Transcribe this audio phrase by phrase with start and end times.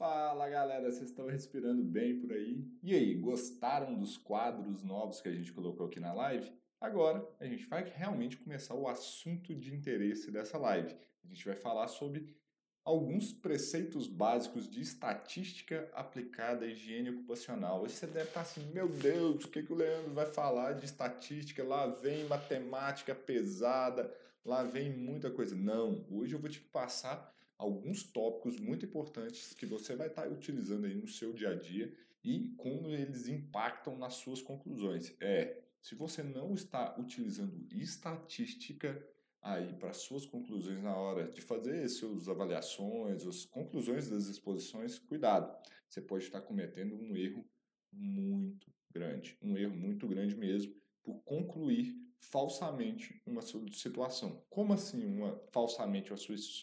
[0.00, 2.66] Fala galera, vocês estão respirando bem por aí?
[2.82, 6.50] E aí, gostaram dos quadros novos que a gente colocou aqui na live?
[6.80, 10.96] Agora a gente vai realmente começar o assunto de interesse dessa live.
[11.22, 12.34] A gente vai falar sobre
[12.82, 17.82] alguns preceitos básicos de estatística aplicada à higiene ocupacional.
[17.82, 21.62] Você deve estar assim, meu Deus, o que, que o Leandro vai falar de estatística?
[21.62, 24.10] Lá vem matemática pesada,
[24.46, 25.54] lá vem muita coisa.
[25.54, 30.86] Não, hoje eu vou te passar alguns tópicos muito importantes que você vai estar utilizando
[30.86, 35.14] aí no seu dia a dia e como eles impactam nas suas conclusões.
[35.20, 39.06] É, se você não está utilizando estatística
[39.42, 45.54] aí para suas conclusões na hora de fazer suas avaliações, as conclusões das exposições, cuidado.
[45.86, 47.44] Você pode estar cometendo um erro
[47.92, 54.44] muito grande, um erro muito grande mesmo por concluir falsamente uma situação.
[54.48, 56.12] Como assim uma falsamente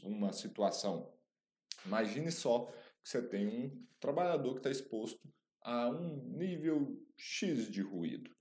[0.03, 1.13] uma situação?
[1.85, 2.65] Imagine só
[3.03, 5.19] que você tem um trabalhador que está exposto
[5.61, 8.35] a um nível X de ruído.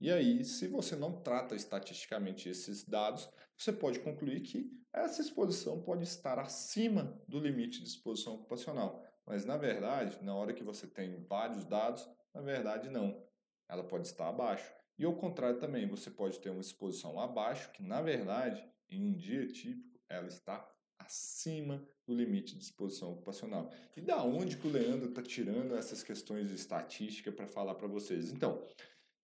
[0.00, 5.80] E aí, se você não trata estatisticamente esses dados, você pode concluir que essa exposição
[5.82, 9.02] pode estar acima do limite de exposição ocupacional.
[9.26, 13.26] Mas, na verdade, na hora que você tem vários dados, na verdade, não.
[13.68, 14.70] Ela pode estar abaixo.
[14.98, 19.12] E ao contrário também, você pode ter uma exposição abaixo, que na verdade, em um
[19.12, 23.70] dia típico, ela está acima do limite de exposição ocupacional.
[23.96, 27.88] E da onde que o Leandro está tirando essas questões de estatística para falar para
[27.88, 28.30] vocês?
[28.30, 28.64] Então,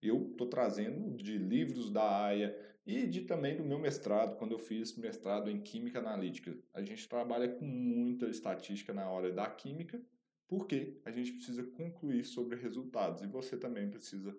[0.02, 4.58] eu estou trazendo de livros da AIA e de também do meu mestrado, quando eu
[4.58, 6.56] fiz mestrado em Química Analítica.
[6.72, 10.00] A gente trabalha com muita estatística na hora da química,
[10.48, 14.36] porque a gente precisa concluir sobre resultados e você também precisa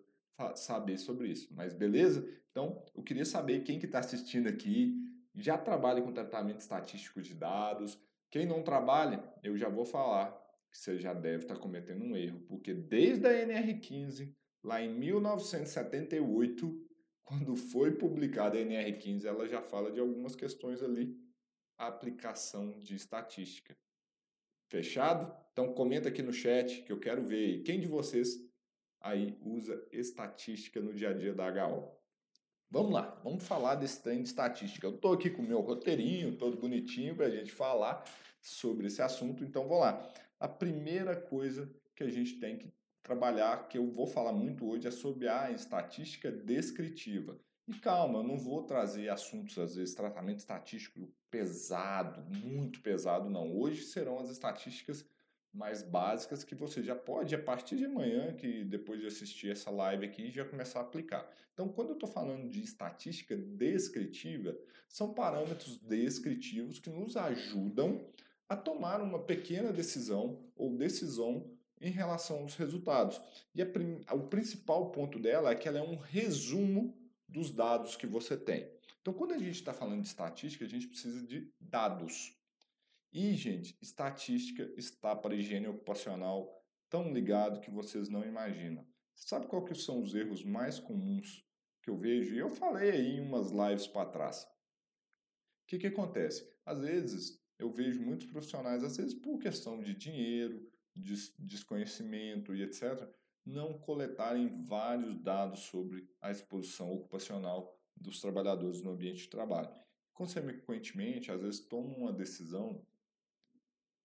[0.55, 1.53] saber sobre isso.
[1.53, 2.27] Mas beleza?
[2.51, 4.95] Então, eu queria saber quem que está assistindo aqui
[5.33, 7.97] já trabalha com tratamento estatístico de dados.
[8.29, 10.31] Quem não trabalha, eu já vou falar
[10.69, 14.93] que você já deve estar tá cometendo um erro, porque desde a NR15, lá em
[14.97, 16.87] 1978,
[17.23, 21.17] quando foi publicada a NR15, ela já fala de algumas questões ali,
[21.77, 23.75] aplicação de estatística.
[24.69, 25.33] Fechado?
[25.51, 28.37] Então comenta aqui no chat que eu quero ver quem de vocês
[29.01, 31.91] aí usa estatística no dia a dia da HO.
[32.69, 34.87] Vamos lá, vamos falar desse trem de estatística.
[34.87, 38.03] Eu estou aqui com o meu roteirinho todo bonitinho para a gente falar
[38.41, 40.09] sobre esse assunto, então vamos lá.
[40.39, 42.71] A primeira coisa que a gente tem que
[43.03, 47.37] trabalhar, que eu vou falar muito hoje, é sobre a estatística descritiva.
[47.67, 53.55] E calma, eu não vou trazer assuntos, às vezes, tratamento estatístico pesado, muito pesado, não.
[53.55, 55.05] Hoje serão as estatísticas
[55.53, 59.69] mais básicas que você já pode, a partir de amanhã, que depois de assistir essa
[59.69, 61.29] live aqui, já começar a aplicar.
[61.53, 64.57] Então, quando eu estou falando de estatística descritiva,
[64.87, 68.07] são parâmetros descritivos que nos ajudam
[68.47, 73.21] a tomar uma pequena decisão ou decisão em relação aos resultados.
[73.55, 76.97] E a, o principal ponto dela é que ela é um resumo
[77.27, 78.69] dos dados que você tem.
[79.01, 82.37] Então, quando a gente está falando de estatística, a gente precisa de dados.
[83.11, 86.49] E, gente, estatística está para higiene ocupacional
[86.89, 88.87] tão ligado que vocês não imaginam.
[89.13, 91.45] Sabe qual que são os erros mais comuns
[91.81, 92.33] que eu vejo?
[92.33, 94.43] E eu falei aí em umas lives para trás.
[94.43, 96.49] O que, que acontece?
[96.65, 102.63] Às vezes eu vejo muitos profissionais, às vezes por questão de dinheiro, de desconhecimento e
[102.63, 103.09] etc.,
[103.45, 109.69] não coletarem vários dados sobre a exposição ocupacional dos trabalhadores no ambiente de trabalho.
[110.13, 112.85] Consequentemente, às vezes tomam uma decisão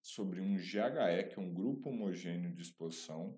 [0.06, 3.36] sobre um GHE, que é um grupo homogêneo de exposição,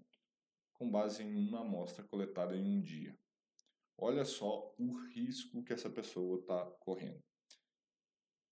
[0.75, 3.19] com base em uma amostra coletada em um dia.
[3.97, 7.25] Olha só o risco que essa pessoa está correndo.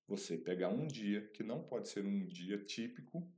[0.08, 3.30] Você pegar um dia, que não pode ser um dia típico,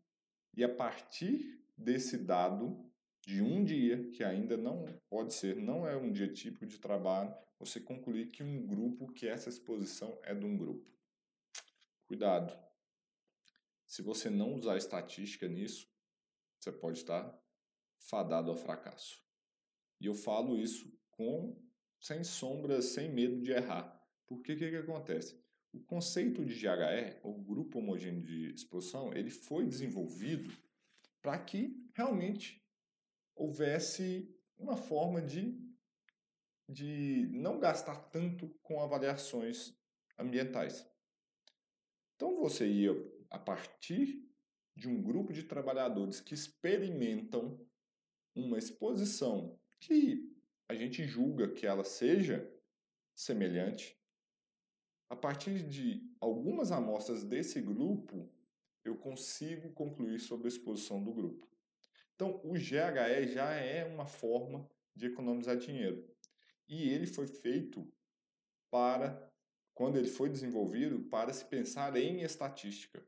[0.57, 2.89] e a partir desse dado
[3.27, 7.35] de um dia, que ainda não pode ser, não é um dia típico de trabalho,
[7.59, 10.89] você concluir que um grupo, que essa exposição é de um grupo.
[12.07, 12.68] Cuidado,
[13.89, 15.91] se você não usar estatística nisso,
[16.61, 17.43] você pode estar
[17.99, 19.19] fadado ao fracasso.
[19.99, 21.59] E eu falo isso com
[21.99, 23.99] sem sombra, sem medo de errar.
[24.27, 25.43] Porque o que, que acontece?
[25.73, 30.55] O conceito de GHE, ou Grupo Homogêneo de Exposição, ele foi desenvolvido
[31.23, 32.63] para que realmente
[33.35, 35.59] houvesse uma forma de,
[36.69, 39.75] de não gastar tanto com avaliações
[40.19, 40.87] ambientais.
[42.15, 44.25] Então você ia a partir
[44.77, 47.59] de um grupo de trabalhadores que experimentam
[48.35, 50.33] uma exposição que
[50.69, 52.49] a gente julga que ela seja
[53.15, 53.99] semelhante,
[55.11, 58.31] a partir de algumas amostras desse grupo,
[58.85, 61.49] eu consigo concluir sobre a exposição do grupo.
[62.15, 66.05] Então, o GHE já é uma forma de economizar dinheiro.
[66.69, 67.91] E ele foi feito
[68.71, 69.33] para,
[69.73, 73.03] quando ele foi desenvolvido, para se pensar em estatística.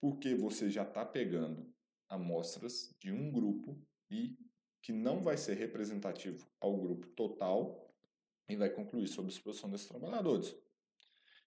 [0.00, 1.72] Porque você já está pegando
[2.08, 3.80] amostras de um grupo
[4.10, 4.36] e
[4.82, 7.94] que não vai ser representativo ao grupo total
[8.48, 10.56] e vai concluir sobre a exposição desses trabalhadores.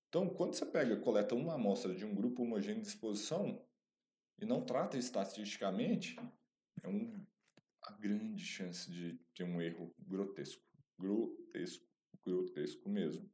[0.08, 3.66] Então, quando você pega coleta uma amostra de um grupo homogêneo de exposição
[4.38, 6.18] e não trata estatisticamente,
[6.84, 7.26] é um,
[7.84, 10.62] a grande chance de ter um erro grotesco.
[11.00, 11.88] Grotesco,
[12.26, 13.30] grotesco mesmo.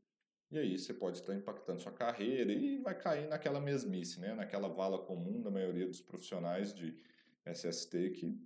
[0.50, 4.34] E aí você pode estar impactando sua carreira e vai cair naquela mesmice, né?
[4.34, 6.98] naquela vala comum da maioria dos profissionais de
[7.46, 8.40] SST que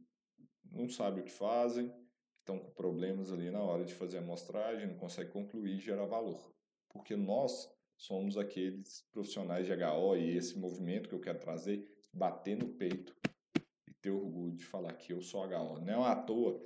[0.72, 1.94] não sabe o que fazem,
[2.40, 6.06] estão com problemas ali na hora de fazer a amostragem, não consegue concluir e gerar
[6.06, 6.52] valor.
[6.90, 12.58] Porque nós somos aqueles profissionais de HO e esse movimento que eu quero trazer, bater
[12.58, 13.16] no peito
[13.88, 15.80] e ter orgulho de falar que eu sou HO.
[15.82, 16.60] Não é à toa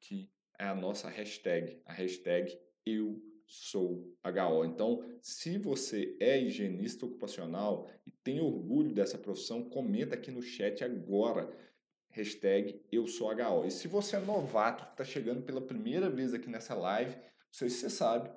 [0.00, 4.64] que é a nossa hashtag, a hashtag eu sou HO.
[4.66, 10.84] Então, se você é higienista ocupacional e tem orgulho dessa profissão, comenta aqui no chat
[10.84, 11.50] agora
[12.10, 13.64] hashtag eu sou HO.
[13.66, 17.22] E se você é novato, que está chegando pela primeira vez aqui nessa live, não
[17.50, 18.30] sei se você sabe,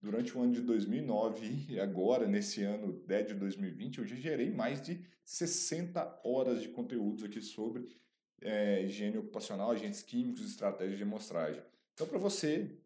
[0.00, 4.80] durante o ano de 2009 e agora, nesse ano de 2020, eu já gerei mais
[4.80, 7.86] de 60 horas de conteúdos aqui sobre
[8.40, 11.62] é, higiene ocupacional, agentes químicos, estratégias de amostragem.
[11.94, 12.78] Então, para você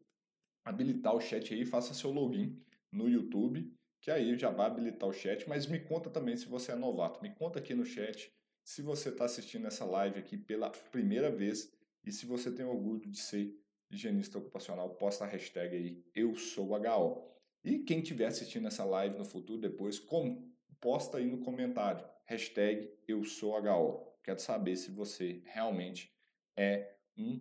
[0.64, 2.60] habilitar o chat aí, faça seu login
[2.92, 6.72] no YouTube, que aí já vai habilitar o chat, mas me conta também se você
[6.72, 7.22] é novato.
[7.22, 8.32] Me conta aqui no chat
[8.64, 11.72] se você está assistindo essa live aqui pela primeira vez
[12.04, 13.58] e se você tem orgulho de ser
[13.90, 17.28] higienista ocupacional, posta a hashtag aí, eu sou HO.
[17.64, 20.50] E quem estiver assistindo essa live no futuro depois, com,
[20.80, 24.06] posta aí no comentário, hashtag eu sou HO.
[24.22, 26.12] Quero saber se você realmente
[26.56, 27.40] é um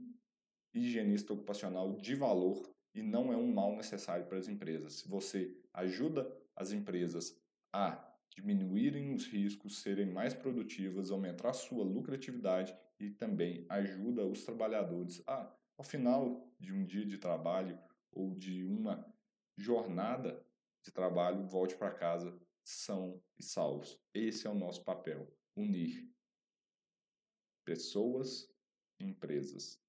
[0.74, 4.94] higienista ocupacional de valor e não é um mal necessário para as empresas.
[4.94, 7.39] Se você ajuda as empresas
[7.71, 14.44] a diminuírem os riscos, serem mais produtivas, aumentar a sua lucratividade e também ajuda os
[14.44, 17.79] trabalhadores a ao final de um dia de trabalho
[18.11, 19.05] ou de uma
[19.55, 20.44] jornada
[20.83, 23.99] de trabalho, volte para casa são e salvos.
[24.13, 26.11] Esse é o nosso papel: unir
[27.63, 28.49] pessoas
[28.99, 29.79] e empresas,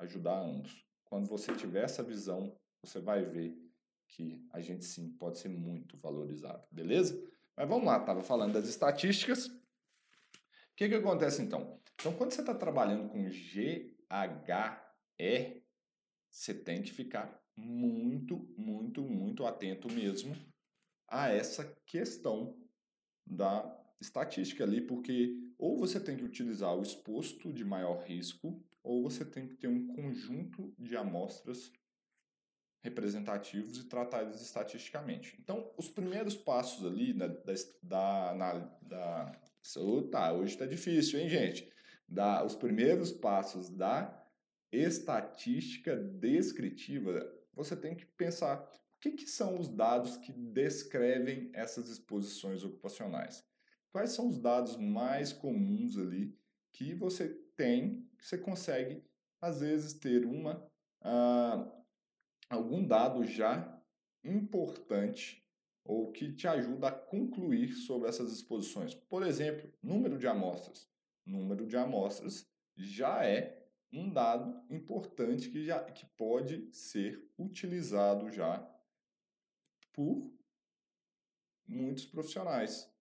[0.00, 0.85] ajudar ambos.
[1.06, 3.56] Quando você tiver essa visão, você vai ver
[4.08, 7.20] que a gente sim pode ser muito valorizado, beleza?
[7.56, 9.46] Mas vamos lá, estava falando das estatísticas.
[9.46, 11.80] O que, que acontece então?
[11.94, 14.86] Então, quando você está trabalhando com GH
[15.18, 15.62] é
[16.30, 20.36] você tem que ficar muito, muito, muito atento mesmo
[21.08, 22.54] a essa questão
[23.26, 29.02] da estatística ali, porque ou você tem que utilizar o exposto de maior risco, ou
[29.02, 31.72] você tem que ter um conjunto de amostras
[32.82, 35.36] representativos e tratar eles estatisticamente.
[35.40, 37.26] Então, os primeiros passos ali da,
[37.82, 39.40] da, na, da
[40.12, 41.68] tá, hoje está difícil, hein, gente?
[42.08, 44.24] Da, os primeiros passos da
[44.70, 48.62] estatística descritiva, você tem que pensar
[48.96, 53.44] o que, que são os dados que descrevem essas exposições ocupacionais.
[53.90, 56.38] Quais são os dados mais comuns ali
[56.72, 59.04] que você tem, você consegue,
[59.40, 60.66] às vezes, ter uma
[61.02, 61.72] ah,
[62.48, 63.80] algum dado já
[64.24, 65.44] importante
[65.84, 68.94] ou que te ajuda a concluir sobre essas exposições.
[68.94, 70.88] Por exemplo, número de amostras.
[71.24, 78.68] Número de amostras já é um dado importante que, já, que pode ser utilizado já
[79.92, 80.30] por
[81.66, 82.92] muitos profissionais.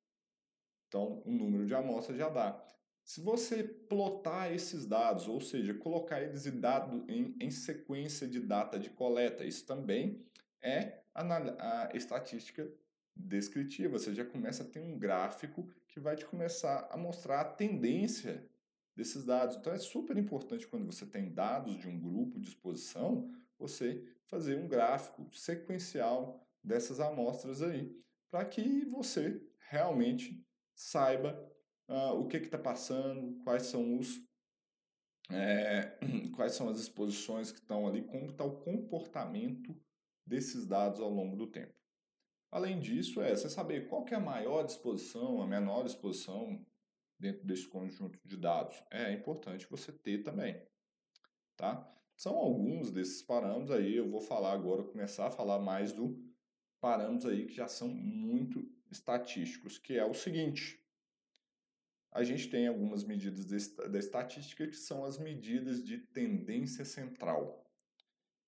[0.88, 2.64] Então, o número de amostras já dá.
[3.06, 8.40] Se você plotar esses dados, ou seja, colocar eles em, dado, em, em sequência de
[8.40, 10.26] data de coleta, isso também
[10.60, 12.68] é a, estatística
[13.16, 14.00] descritiva.
[14.00, 18.50] Você já começa a ter um gráfico que vai te começar a mostrar a tendência
[18.96, 19.56] desses dados.
[19.56, 24.58] Então é super importante quando você tem dados de um grupo de exposição, você fazer
[24.58, 27.96] um gráfico sequencial dessas amostras aí,
[28.32, 30.44] para que você realmente
[30.74, 31.55] saiba
[31.88, 34.24] uh, o que está passando, quais são os
[35.30, 35.98] é,
[36.36, 39.76] quais são as exposições que estão ali, como está o comportamento
[40.26, 41.74] desses dados ao longo do tempo.
[42.52, 46.66] Além disso, é você saber qual é a maior exposição, a menor exposição,
[47.20, 48.82] dentro desse conjunto de dados?
[48.92, 50.62] É importante você ter também,
[51.56, 51.92] tá?
[52.16, 56.18] São alguns desses parâmetros aí, eu vou falar agora, começar a falar mais do
[56.80, 60.82] parâmetros aí que já são muito estatísticos, que é o seguinte,
[62.16, 63.46] a gente tem algumas medidas
[63.92, 67.62] da estatística que são as medidas de tendência central.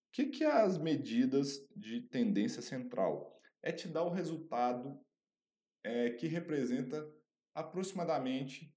[0.08, 3.38] O que, que é as medidas de tendência central?
[3.62, 4.98] É te dar o resultado
[5.84, 7.06] é, que representa
[7.54, 8.74] aproximadamente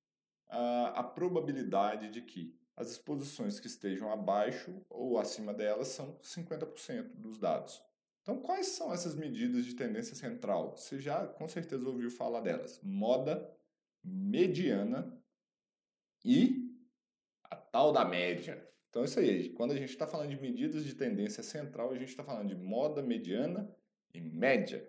[0.48, 7.14] a, a probabilidade de que as exposições que estejam abaixo ou acima delas são 50%
[7.14, 7.80] dos dados.
[8.22, 10.76] Então, quais são essas medidas de tendência central?
[10.76, 13.56] Você já com certeza ouviu falar delas: moda,
[14.02, 15.20] mediana
[16.24, 16.70] e
[17.44, 18.66] a tal da média.
[18.88, 19.50] Então, é isso aí.
[19.50, 22.56] Quando a gente está falando de medidas de tendência central, a gente está falando de
[22.56, 23.74] moda, mediana
[24.12, 24.88] e média.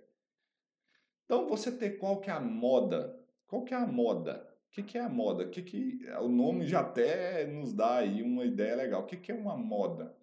[1.25, 3.17] Então, você ter qual que é a moda?
[3.47, 4.47] Qual que é a moda?
[4.67, 5.47] O que, que é a moda?
[5.47, 9.03] Que que, o nome já até nos dá aí uma ideia legal.
[9.03, 10.17] O que, que é uma moda?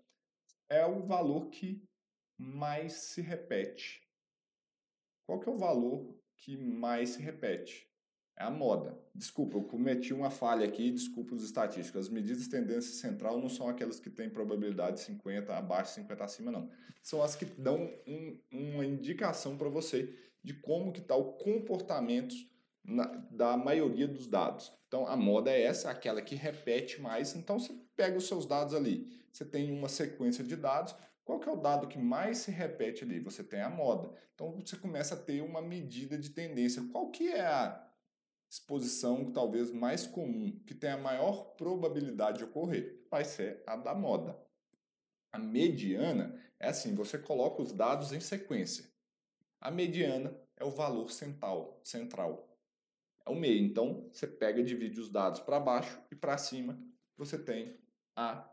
[0.69, 1.87] É o valor que
[2.37, 4.03] mais se repete.
[5.27, 7.88] Qual que é o valor que mais se repete?
[8.39, 8.97] É a moda.
[9.13, 12.03] Desculpa, eu cometi uma falha aqui, desculpa os estatísticos.
[12.03, 16.53] As medidas de tendência central não são aquelas que têm probabilidade 50 abaixo, 50 acima,
[16.53, 16.71] não.
[17.03, 22.35] São as que dão um, uma indicação para você de como que está o comportamento
[22.85, 24.73] na, da maioria dos dados.
[24.87, 27.35] Então, a moda é essa, aquela que repete mais.
[27.35, 29.11] Então, você pega os seus dados ali.
[29.33, 30.95] Você tem uma sequência de dados,
[31.29, 33.21] qual que é o dado que mais se repete ali?
[33.21, 34.11] Você tem a moda.
[34.35, 36.83] Então você começa a ter uma medida de tendência.
[36.91, 37.87] Qual que é a
[38.51, 43.05] exposição talvez mais comum, que tem a maior probabilidade de ocorrer?
[43.11, 44.39] Vai ser a da moda.
[45.31, 48.91] A mediana é assim, você coloca os dados em sequência.
[49.61, 52.49] A mediana é o valor central, central.
[53.27, 53.63] É o meio.
[53.63, 56.79] Então, você pega e divide os dados para baixo e para cima,
[57.17, 57.77] você tem
[58.17, 58.49] a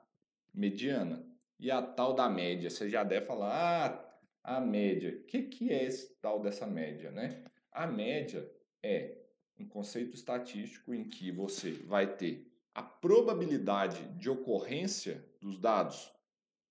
[0.54, 1.26] mediana.
[1.58, 4.06] E a tal da média, você já deve falar, ah,
[4.44, 5.10] a média.
[5.12, 7.44] O que, que é esse tal dessa média, né?
[7.72, 8.50] A média
[8.84, 9.25] é
[9.58, 16.12] um conceito estatístico em que você vai ter a probabilidade de ocorrência dos dados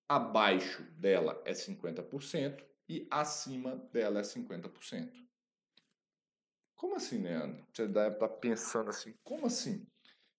[0.07, 5.25] abaixo dela é 50% e acima dela é 50%.
[6.75, 7.65] Como assim, Leandro?
[7.73, 9.87] Você deve estar pensando assim, como assim?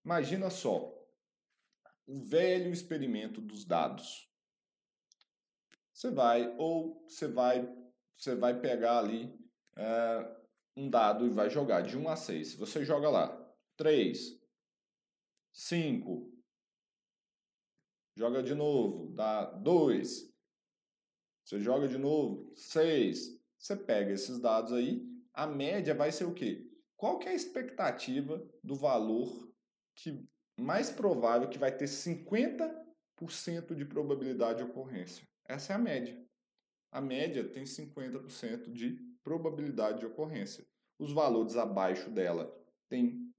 [0.05, 0.97] Imagina só,
[2.07, 4.31] o velho experimento dos dados
[5.93, 7.67] você vai ou você vai
[8.17, 9.35] você vai pegar ali
[9.77, 10.37] é,
[10.77, 12.55] um dado e vai jogar de 1 a 6.
[12.57, 14.41] Você joga lá 3,
[15.53, 16.33] 5,
[18.17, 20.33] joga de novo, dá 2,
[21.45, 23.41] você joga de novo, 6.
[23.59, 25.03] Você pega esses dados aí,
[25.33, 26.69] a média vai ser o quê?
[26.97, 29.51] Qual que é a expectativa do valor
[29.95, 30.27] que
[30.59, 35.27] mais provável que vai ter 50% de probabilidade de ocorrência?
[35.47, 36.21] Essa é a média.
[36.91, 40.65] A média tem 50% de probabilidade de ocorrência.
[41.01, 42.57] Os valores abaixo dela
[42.89, 43.35] têm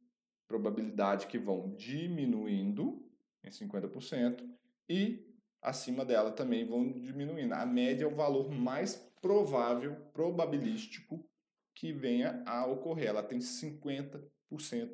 [0.45, 3.09] probabilidade que vão diminuindo
[3.41, 4.45] em 50%
[4.89, 5.25] e
[5.61, 7.53] acima dela também vão diminuindo.
[7.53, 11.25] A média é o valor mais provável, probabilístico
[11.73, 13.07] que venha a ocorrer.
[13.07, 14.29] Ela tem 50%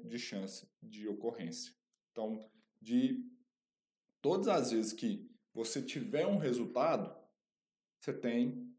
[0.07, 1.73] de chance de ocorrência.
[2.11, 2.39] Então,
[2.79, 3.27] de
[4.21, 7.11] todas as vezes que você tiver um resultado,
[7.99, 8.72] você tem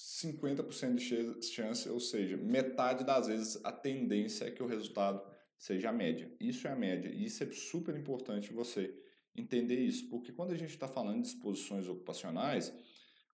[0.00, 0.94] 50%
[1.38, 5.22] de chance, ou seja, metade das vezes a tendência é que o resultado
[5.58, 6.34] seja a média.
[6.40, 8.98] Isso é a média e isso é super importante você
[9.36, 12.72] entender isso, porque quando a gente está falando de exposições ocupacionais,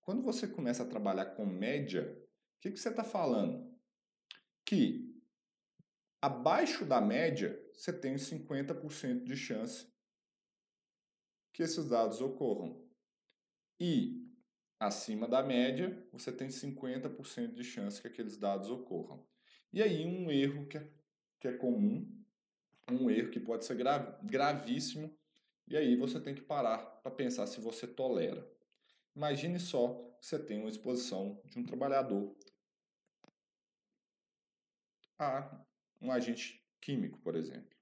[0.03, 2.17] quando você começa a trabalhar com média,
[2.59, 3.73] o que, que você está falando?
[4.65, 5.15] Que
[6.21, 9.87] abaixo da média você tem 50% de chance
[11.53, 12.85] que esses dados ocorram.
[13.79, 14.26] E
[14.79, 19.25] acima da média, você tem 50% de chance que aqueles dados ocorram.
[19.73, 20.91] E aí um erro que é,
[21.41, 22.07] que é comum,
[22.91, 23.77] um erro que pode ser
[24.23, 25.17] gravíssimo,
[25.67, 28.49] e aí você tem que parar para pensar se você tolera.
[29.15, 32.37] Imagine só que você tem uma exposição de um trabalhador
[35.19, 35.65] a
[36.01, 37.75] um agente químico, por exemplo.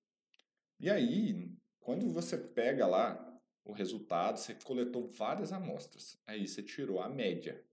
[0.78, 3.33] E aí, quando você pega lá
[3.64, 6.18] o resultado, você coletou várias amostras.
[6.26, 7.64] Aí você tirou a média.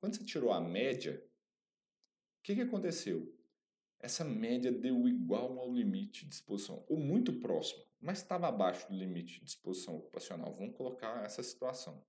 [0.00, 1.22] Quando você tirou a média,
[2.38, 3.32] o que, que aconteceu?
[3.98, 8.96] Essa média deu igual ao limite de exposição, ou muito próximo, mas estava abaixo do
[8.96, 10.52] limite de exposição ocupacional.
[10.52, 12.04] Vamos colocar essa situação.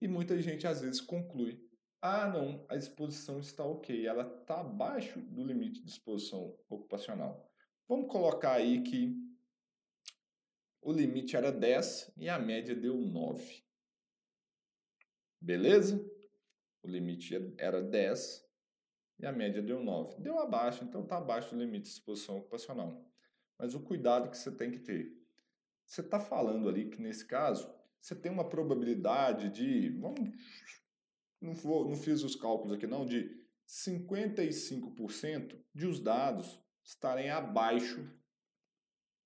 [0.00, 1.62] E muita gente às vezes conclui:
[2.00, 7.50] ah, não, a exposição está ok, ela está abaixo do limite de exposição ocupacional.
[7.88, 9.25] Vamos colocar aí que
[10.86, 13.60] o limite era 10 e a média deu 9.
[15.40, 16.00] Beleza?
[16.80, 18.48] O limite era 10
[19.18, 20.22] e a média deu 9.
[20.22, 23.04] Deu abaixo, então está abaixo do limite de exposição ocupacional.
[23.58, 25.12] Mas o cuidado que você tem que ter.
[25.84, 27.68] Você está falando ali que nesse caso
[28.00, 30.30] você tem uma probabilidade de, vamos,
[31.40, 38.08] não, vou, não fiz os cálculos aqui não, de 55% de os dados estarem abaixo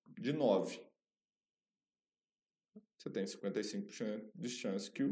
[0.07, 0.89] de 9.
[3.00, 5.02] Você tem 55% de chance que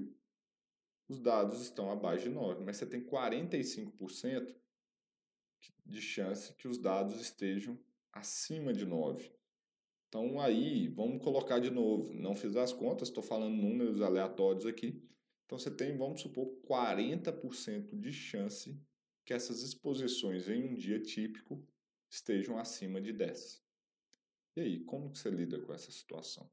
[1.08, 4.54] os dados estão abaixo de 9, mas você tem 45%
[5.86, 9.32] de chance que os dados estejam acima de 9.
[10.06, 15.02] Então aí, vamos colocar de novo, não fiz as contas, estou falando números aleatórios aqui.
[15.46, 18.78] Então você tem, vamos supor, 40% de chance
[19.24, 21.66] que essas exposições em um dia típico
[22.10, 23.64] estejam acima de 10.
[24.56, 26.50] E aí, como que você lida com essa situação?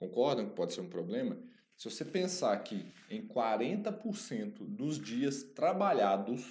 [0.00, 1.38] Concordam que pode ser um problema?
[1.76, 6.42] Se você pensar que em 40% dos dias trabalhados,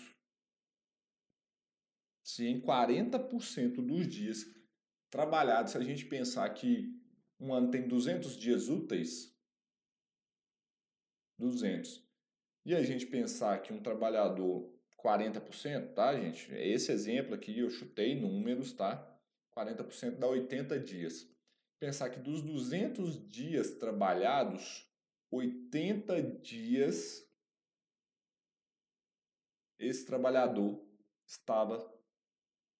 [2.23, 4.45] se em 40% dos dias
[5.09, 6.95] trabalhados, se a gente pensar que
[7.39, 9.35] um ano tem 200 dias úteis,
[11.39, 12.07] 200,
[12.67, 14.71] e a gente pensar que um trabalhador
[15.03, 16.53] 40%, tá, gente?
[16.53, 19.19] Esse exemplo aqui eu chutei números, tá?
[19.55, 21.27] 40% dá 80 dias.
[21.79, 24.85] Pensar que dos 200 dias trabalhados,
[25.31, 27.25] 80 dias
[29.79, 30.85] esse trabalhador
[31.25, 31.89] estava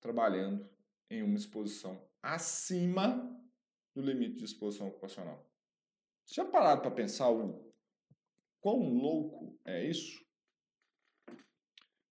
[0.01, 0.69] trabalhando
[1.09, 3.39] em uma exposição acima
[3.95, 5.49] do limite de exposição ocupacional.
[6.25, 7.73] Já pararam para pensar o
[8.59, 10.23] quão louco é isso?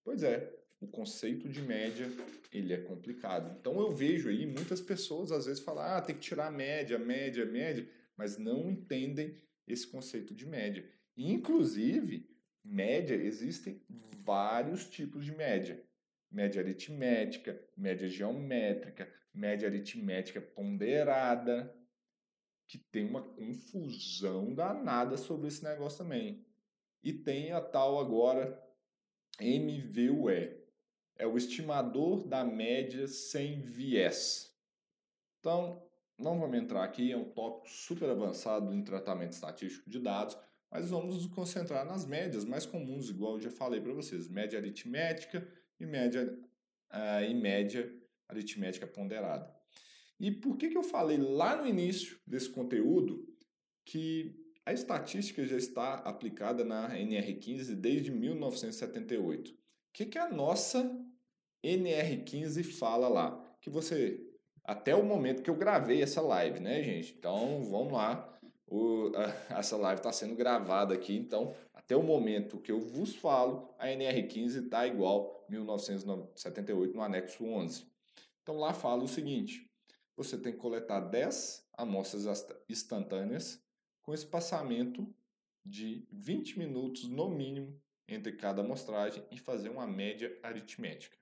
[0.03, 2.07] Pois é, o conceito de média
[2.51, 3.57] ele é complicado.
[3.59, 6.97] Então eu vejo aí muitas pessoas às vezes falar, ah, tem que tirar a média,
[6.97, 9.35] média, média, mas não entendem
[9.67, 10.89] esse conceito de média.
[11.15, 12.27] inclusive,
[12.63, 13.81] média existem
[14.23, 15.83] vários tipos de média
[16.31, 21.75] média aritmética, média geométrica, média aritmética ponderada,
[22.67, 26.45] que tem uma confusão danada sobre esse negócio também.
[27.03, 28.61] E tem a tal agora
[29.39, 30.58] MVUE,
[31.19, 34.55] é o estimador da média sem viés.
[35.39, 35.85] Então,
[36.17, 40.37] não vamos entrar aqui, é um tópico super avançado em tratamento estatístico de dados,
[40.71, 44.57] mas vamos nos concentrar nas médias mais comuns, igual eu já falei para vocês, média
[44.57, 45.45] aritmética,
[45.79, 46.37] e média,
[46.91, 47.91] uh, e média
[48.27, 49.53] aritmética ponderada.
[50.19, 53.25] E por que, que eu falei lá no início desse conteúdo
[53.85, 59.51] que a estatística já está aplicada na NR15 desde 1978?
[59.51, 59.57] O
[59.93, 60.83] que, que a nossa
[61.63, 63.55] NR15 fala lá?
[63.61, 64.19] Que você,
[64.63, 67.15] até o momento que eu gravei essa live, né, gente?
[67.17, 68.37] Então vamos lá.
[68.67, 73.15] O, a, essa live está sendo gravada aqui, então até o momento que eu vos
[73.15, 77.85] falo, a NR15 está igual 1978 no anexo 11.
[78.43, 79.67] Então lá fala o seguinte:
[80.15, 82.25] você tem que coletar 10 amostras
[82.67, 83.59] instantâneas
[84.01, 85.07] com espaçamento
[85.65, 91.17] de 20 minutos no mínimo entre cada amostragem e fazer uma média aritmética.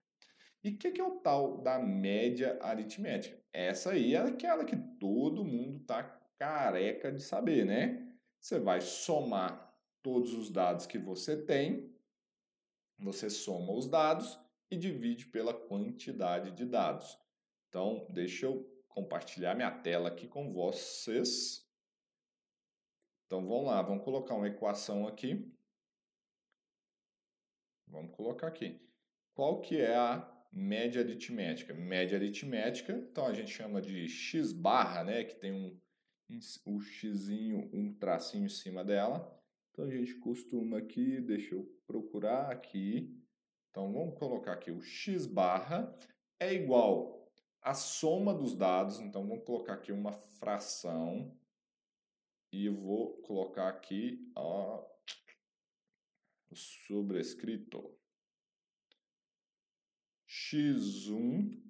[0.68, 3.42] E o que, que, é o tal da média aritmética?
[3.54, 6.04] Essa aí é aquela que todo mundo está
[6.38, 8.14] careca de saber, né?
[8.38, 11.90] Você vai somar todos os dados que você tem,
[13.00, 14.38] você soma os dados
[14.70, 17.18] e divide pela quantidade de dados.
[17.70, 21.66] Então, deixa eu compartilhar minha tela aqui com vocês.
[23.26, 25.50] Então, vamos lá, vamos colocar uma equação aqui.
[27.88, 28.86] Vamos colocar aqui.
[29.34, 31.74] Qual que é a média aritmética?
[31.74, 35.80] Média aritmética, então a gente chama de x barra, né, que tem um
[36.66, 39.34] o xzinho, um tracinho em cima dela.
[39.72, 43.16] Então a gente costuma aqui, deixa eu procurar aqui.
[43.70, 45.96] Então vamos colocar aqui o x barra
[46.40, 49.00] é igual à soma dos dados.
[49.00, 51.34] Então vamos colocar aqui uma fração
[52.52, 54.86] e vou colocar aqui ó,
[56.50, 57.98] o sobrescrito
[60.28, 61.68] x1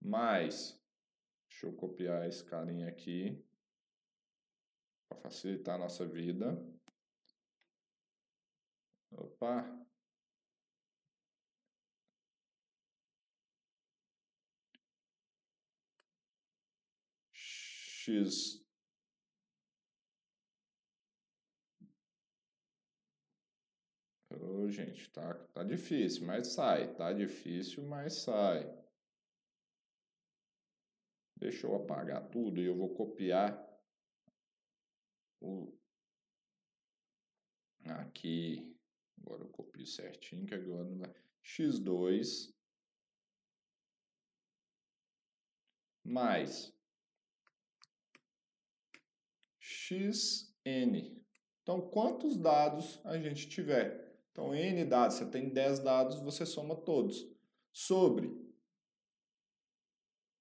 [0.00, 0.78] mais,
[1.48, 3.42] deixa eu copiar esse carinha aqui,
[5.08, 6.62] para facilitar a nossa vida.
[9.10, 9.64] Opa!
[17.32, 18.63] X
[24.68, 26.92] Gente, tá, tá difícil, mas sai.
[26.94, 28.64] Tá difícil, mas sai.
[31.36, 33.62] Deixa eu apagar tudo e eu vou copiar
[35.40, 35.72] o
[37.84, 38.74] aqui,
[39.20, 41.14] agora eu copio certinho, que agora não vai.
[41.42, 42.52] x2
[46.02, 46.72] mais
[49.60, 51.22] xn.
[51.62, 54.03] Então, quantos dados a gente tiver?
[54.34, 57.24] Então, n dados, você tem 10 dados, você soma todos.
[57.72, 58.36] Sobre.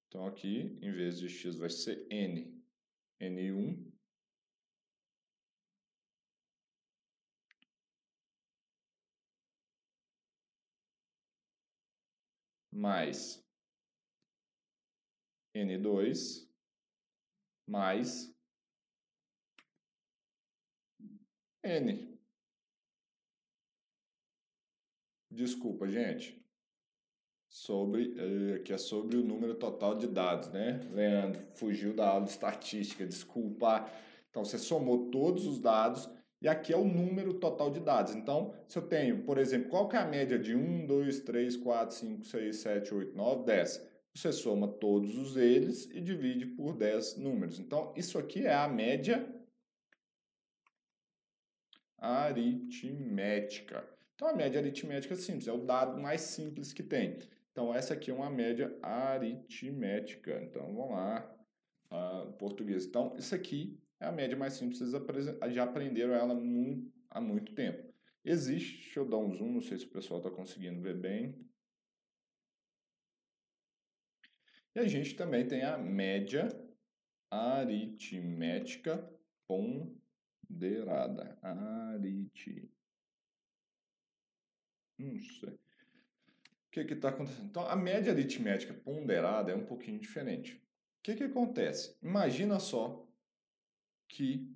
[0.08, 2.60] Então, aqui, em vez de x, vai ser n.
[3.22, 3.94] n1
[12.72, 13.46] mais
[15.56, 16.50] N2
[17.68, 18.34] mais
[21.64, 22.13] N.
[25.34, 26.40] Desculpa, gente.
[27.50, 30.80] Sobre, eh, que é sobre o número total de dados, né?
[30.92, 33.90] Leandro, fugiu da aula de estatística, desculpa.
[34.30, 36.10] Então, você somou todos os dados
[36.42, 38.16] e aqui é o número total de dados.
[38.16, 41.58] Então, se eu tenho, por exemplo, qual que é a média de 1, 2, 3,
[41.58, 43.90] 4, 5, 6, 7, 8, 9, 10?
[44.16, 47.60] Você soma todos os eles e divide por 10 números.
[47.60, 49.28] Então, isso aqui é a média
[51.98, 53.94] aritmética.
[54.16, 57.20] Então, a média aritmética é simples, é o dado mais simples que tem.
[57.52, 60.42] Então, essa aqui é uma média aritmética.
[60.44, 61.36] Então, vamos lá,
[61.92, 62.86] uh, português.
[62.86, 64.92] Então, isso aqui é a média mais simples, vocês
[65.54, 66.34] já aprenderam ela
[67.10, 67.94] há muito tempo.
[68.26, 71.36] Existe, deixa eu dar um zoom, não sei se o pessoal está conseguindo ver bem.
[74.76, 76.50] E a gente também tem a média
[77.30, 79.08] aritmética
[79.48, 81.38] ponderada.
[81.42, 82.70] Arit...
[85.04, 85.50] Não sei.
[85.50, 87.46] O que está acontecendo?
[87.46, 90.56] Então, a média aritmética ponderada é um pouquinho diferente.
[90.56, 91.98] O que, que acontece?
[92.02, 93.06] Imagina só
[94.08, 94.50] que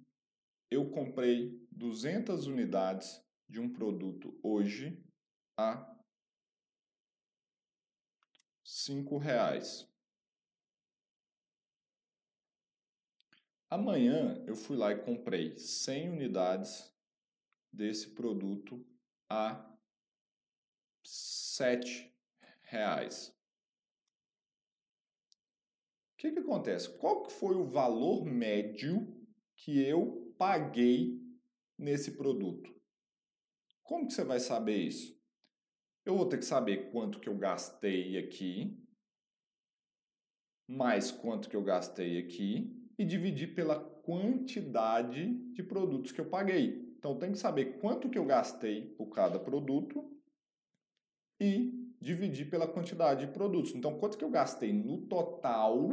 [0.71, 5.03] eu comprei 200 unidades de um produto hoje
[5.57, 5.95] a
[8.63, 9.87] cinco reais.
[13.69, 16.93] Amanhã eu fui lá e comprei 100 unidades
[17.71, 18.85] desse produto
[19.29, 19.76] a
[21.07, 22.13] sete
[22.63, 23.29] reais.
[26.13, 26.89] O que, que acontece?
[26.97, 29.15] Qual que foi o valor médio
[29.55, 31.19] que eu paguei
[31.77, 32.73] nesse produto.
[33.83, 35.17] Como que você vai saber isso?
[36.05, 38.77] Eu vou ter que saber quanto que eu gastei aqui,
[40.67, 46.95] mais quanto que eu gastei aqui, e dividir pela quantidade de produtos que eu paguei.
[46.97, 50.16] Então, eu tenho que saber quanto que eu gastei por cada produto
[51.39, 53.73] e dividir pela quantidade de produtos.
[53.73, 55.89] Então, quanto que eu gastei no total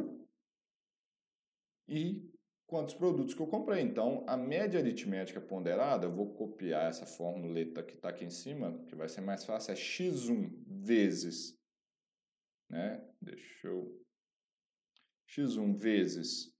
[1.88, 2.30] e
[2.66, 3.82] quantos produtos que eu comprei.
[3.82, 7.54] Então, a média aritmética ponderada, eu vou copiar essa fórmula
[7.84, 11.56] que está aqui em cima, que vai ser mais fácil, é x1 vezes,
[12.70, 13.06] né?
[13.20, 14.02] Deixa eu...
[15.28, 16.54] x1 vezes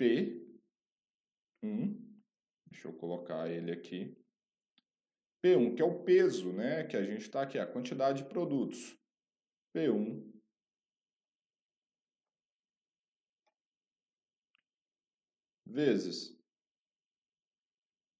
[0.00, 0.42] P1,
[2.66, 4.16] deixa eu colocar ele aqui,
[5.42, 6.84] P1, que é o peso, né?
[6.84, 8.96] Que a gente está aqui, a quantidade de produtos.
[9.74, 10.30] P1
[15.66, 16.38] vezes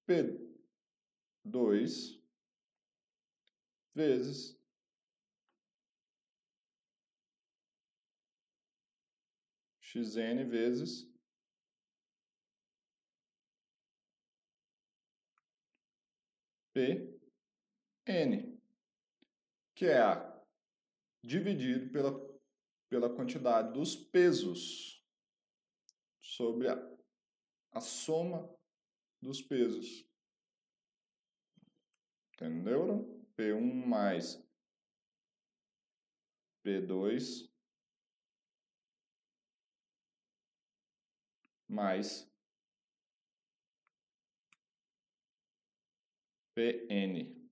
[0.09, 2.21] P2
[3.95, 4.59] vezes
[9.81, 11.12] xn vezes
[16.75, 18.59] Pn,
[19.75, 20.33] que é a
[21.23, 22.13] dividido pela,
[22.89, 25.05] pela quantidade dos pesos
[26.21, 26.93] sobre a
[27.73, 28.49] a soma
[29.21, 30.07] dos pesos.
[32.35, 33.21] Entenderam?
[33.35, 34.45] P1 mais
[36.63, 37.51] P2
[41.67, 42.31] mais
[46.55, 47.43] PN.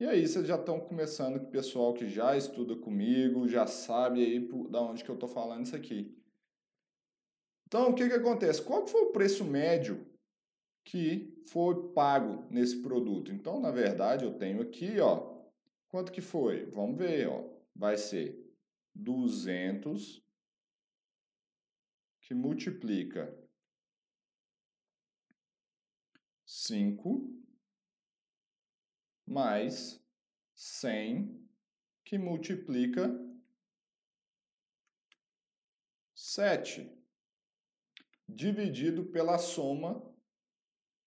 [0.00, 4.24] E aí vocês já estão começando com o pessoal que já estuda comigo, já sabe
[4.24, 6.16] aí da onde que eu estou falando isso aqui.
[7.66, 8.62] Então, o que, que acontece?
[8.62, 10.06] Qual foi o preço médio
[10.84, 13.32] que foi pago nesse produto?
[13.32, 15.42] Então, na verdade, eu tenho aqui, ó,
[15.88, 16.66] quanto que foi?
[16.66, 18.38] Vamos ver, ó, vai ser
[18.94, 20.22] 200
[22.20, 23.36] que multiplica
[26.46, 27.43] 5
[29.26, 30.02] mais
[30.54, 31.48] 100
[32.04, 33.10] que multiplica
[36.14, 36.90] 7
[38.28, 40.02] dividido pela soma,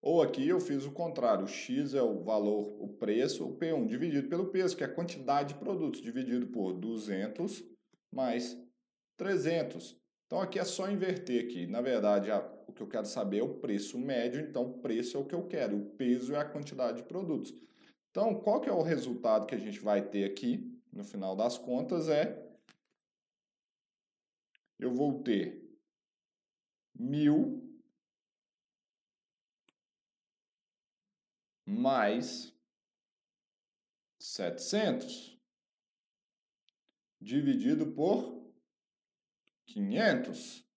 [0.01, 3.87] ou aqui eu fiz o contrário, o x é o valor, o preço, o P1
[3.87, 7.63] dividido pelo peso, que é a quantidade de produtos, dividido por 200
[8.11, 8.57] mais
[9.17, 9.99] 300.
[10.25, 11.65] Então aqui é só inverter aqui.
[11.67, 12.29] Na verdade,
[12.67, 15.35] o que eu quero saber é o preço médio, então o preço é o que
[15.35, 17.53] eu quero, o peso é a quantidade de produtos.
[18.17, 21.55] Então, qual que é o resultado que a gente vai ter aqui, no final das
[21.55, 22.51] contas, é
[24.79, 25.63] eu vou ter
[26.95, 27.63] mil
[31.63, 32.51] mais
[34.19, 35.39] 700
[37.21, 38.51] dividido por
[39.67, 40.67] 500.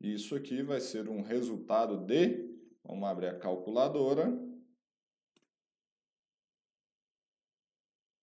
[0.00, 4.49] Isso aqui vai ser um resultado de, vamos abrir a calculadora.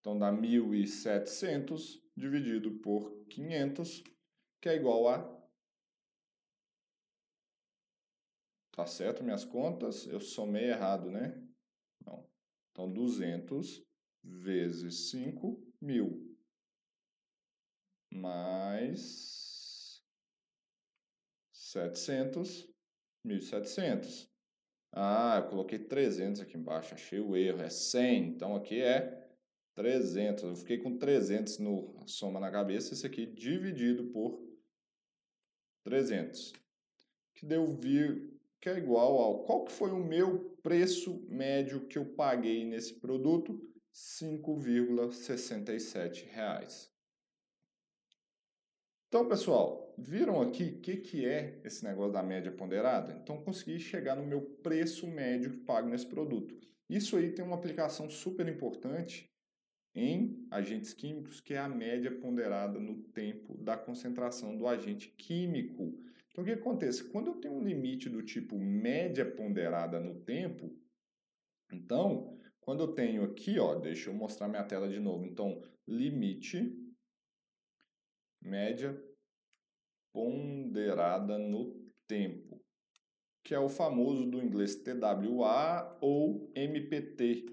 [0.08, 4.02] Então dá 1.700 dividido por 500,
[4.62, 5.36] que é igual a
[8.72, 10.08] Tá certo minhas contas?
[10.08, 11.38] Eu somei errado, né?
[12.06, 12.26] Não.
[12.72, 13.84] Então, 200
[14.24, 16.34] vezes 5 mil.
[18.10, 20.02] Mais
[21.52, 22.66] 700,
[23.26, 24.30] 1.700.
[24.94, 28.30] Ah, eu coloquei 300 aqui embaixo, achei o erro, é 100.
[28.30, 29.17] Então, aqui é
[29.78, 30.44] 300.
[30.44, 34.44] Eu fiquei com 300 no soma na cabeça, esse aqui dividido por
[35.84, 36.52] 300.
[37.36, 42.00] Que deu vir que é igual ao qual que foi o meu preço médio que
[42.00, 43.54] eu paguei nesse produto?
[43.54, 43.60] R$
[43.94, 46.90] 5,67.
[49.08, 53.14] Então, pessoal, viram aqui o que, que é esse negócio da média ponderada?
[53.14, 56.60] Então, consegui chegar no meu preço médio que pago nesse produto.
[56.90, 59.37] Isso aí tem uma aplicação super importante
[59.98, 66.00] em agentes químicos, que é a média ponderada no tempo da concentração do agente químico.
[66.30, 67.06] Então, o que acontece?
[67.06, 70.72] Quando eu tenho um limite do tipo média ponderada no tempo,
[71.72, 75.26] então, quando eu tenho aqui, ó, deixa eu mostrar minha tela de novo.
[75.26, 76.78] Então, limite
[78.40, 78.96] média
[80.14, 81.74] ponderada no
[82.08, 82.62] tempo,
[83.44, 87.46] que é o famoso do inglês TWA ou MPT.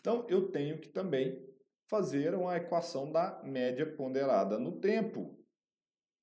[0.00, 1.44] Então, eu tenho que também
[1.88, 5.38] fazer uma equação da média ponderada no tempo.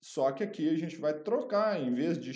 [0.01, 2.33] Só que aqui a gente vai trocar, em vez de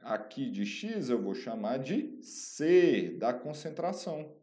[0.00, 4.36] aqui de x, eu vou chamar de C, da concentração.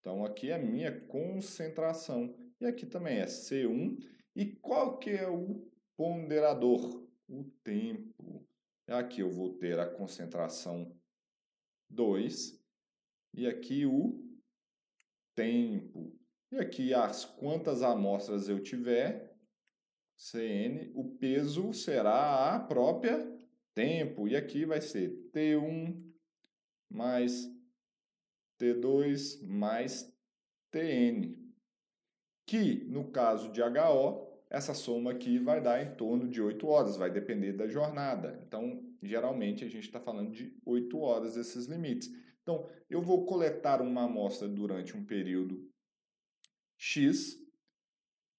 [0.00, 2.34] Então, aqui é a minha concentração.
[2.60, 3.98] E aqui também é C1.
[4.34, 7.06] E qual que é o ponderador?
[7.28, 8.46] O tempo.
[8.88, 10.96] Aqui eu vou ter a concentração
[11.90, 12.58] 2.
[13.34, 14.18] E aqui o
[15.34, 16.19] tempo.
[16.52, 19.36] E aqui as quantas amostras eu tiver,
[20.16, 23.30] Cn, o peso será a própria
[23.74, 24.26] tempo.
[24.26, 25.96] E aqui vai ser T1
[26.90, 27.48] mais
[28.60, 30.12] T2 mais
[30.70, 31.38] Tn.
[32.46, 36.96] Que, no caso de HO, essa soma aqui vai dar em torno de 8 horas,
[36.96, 38.40] vai depender da jornada.
[38.46, 42.10] Então, geralmente, a gente está falando de 8 horas esses limites.
[42.42, 45.70] Então, eu vou coletar uma amostra durante um período
[46.82, 47.36] X,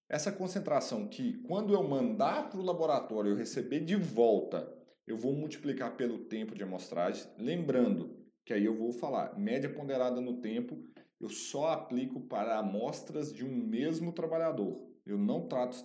[0.09, 4.67] essa concentração que, quando eu mandar para o laboratório eu receber de volta,
[5.05, 7.23] eu vou multiplicar pelo tempo de amostragem.
[7.37, 10.83] Lembrando que aí eu vou falar, média ponderada no tempo,
[11.19, 14.89] eu só aplico para amostras de um mesmo trabalhador.
[15.05, 15.77] Eu não trato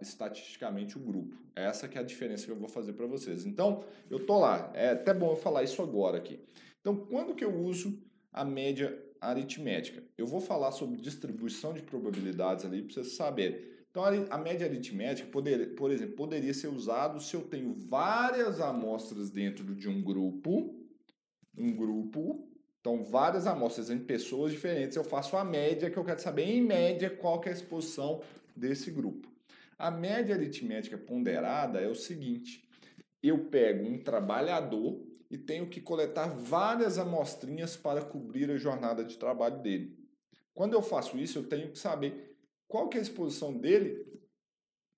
[0.00, 1.36] estatisticamente o grupo.
[1.56, 3.44] Essa que é a diferença que eu vou fazer para vocês.
[3.44, 4.70] Então, eu tô lá.
[4.74, 6.40] É até bom eu falar isso agora aqui.
[6.80, 8.00] Então, quando que eu uso
[8.32, 10.02] a média aritmética.
[10.16, 13.60] Eu vou falar sobre distribuição de probabilidades ali para vocês saberem.
[13.90, 19.30] Então, a média aritmética, poder, por exemplo, poderia ser usado se eu tenho várias amostras
[19.30, 20.74] dentro de um grupo,
[21.56, 22.46] um grupo,
[22.78, 26.60] então várias amostras em pessoas diferentes, eu faço a média, que eu quero saber em
[26.60, 28.20] média qual é a exposição
[28.54, 29.28] desse grupo.
[29.78, 32.68] A média aritmética ponderada é o seguinte,
[33.22, 39.16] eu pego um trabalhador e tenho que coletar várias amostrinhas para cobrir a jornada de
[39.16, 39.96] trabalho dele.
[40.54, 42.36] Quando eu faço isso, eu tenho que saber
[42.68, 44.06] qual que é a exposição dele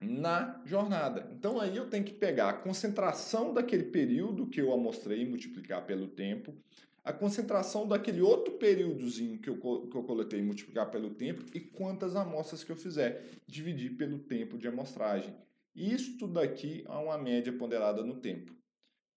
[0.00, 1.28] na jornada.
[1.32, 5.84] Então aí eu tenho que pegar a concentração daquele período que eu amostrei e multiplicar
[5.84, 6.54] pelo tempo,
[7.02, 11.58] a concentração daquele outro períodozinho que eu, que eu coletei e multiplicar pelo tempo e
[11.58, 15.34] quantas amostras que eu fizer, dividir pelo tempo de amostragem.
[15.74, 18.57] Isto daqui é uma média ponderada no tempo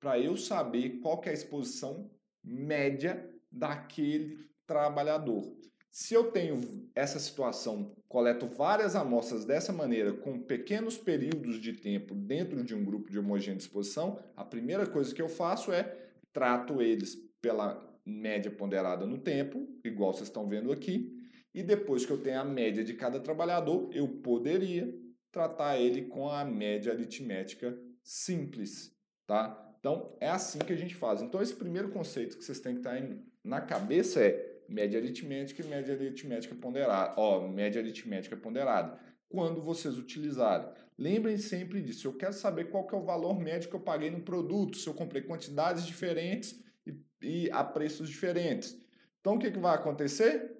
[0.01, 2.09] para eu saber qual é a exposição
[2.43, 5.55] média daquele trabalhador.
[5.91, 12.15] Se eu tenho essa situação, coleto várias amostras dessa maneira, com pequenos períodos de tempo
[12.15, 16.81] dentro de um grupo de homogênea exposição, a primeira coisa que eu faço é trato
[16.81, 21.15] eles pela média ponderada no tempo, igual vocês estão vendo aqui,
[21.53, 24.97] e depois que eu tenho a média de cada trabalhador, eu poderia
[25.31, 28.95] tratar ele com a média aritmética simples,
[29.27, 29.70] tá?
[29.81, 31.23] Então, é assim que a gente faz.
[31.23, 33.01] Então, esse primeiro conceito que vocês têm que estar
[33.43, 37.15] na cabeça é média aritmética e média aritmética ponderada.
[37.17, 38.97] Ó, média aritmética ponderada.
[39.27, 40.69] Quando vocês utilizarem.
[40.99, 42.07] Lembrem sempre disso.
[42.07, 44.87] Eu quero saber qual que é o valor médio que eu paguei no produto, se
[44.87, 48.79] eu comprei quantidades diferentes e, e a preços diferentes.
[49.19, 50.57] Então, o que, que vai acontecer?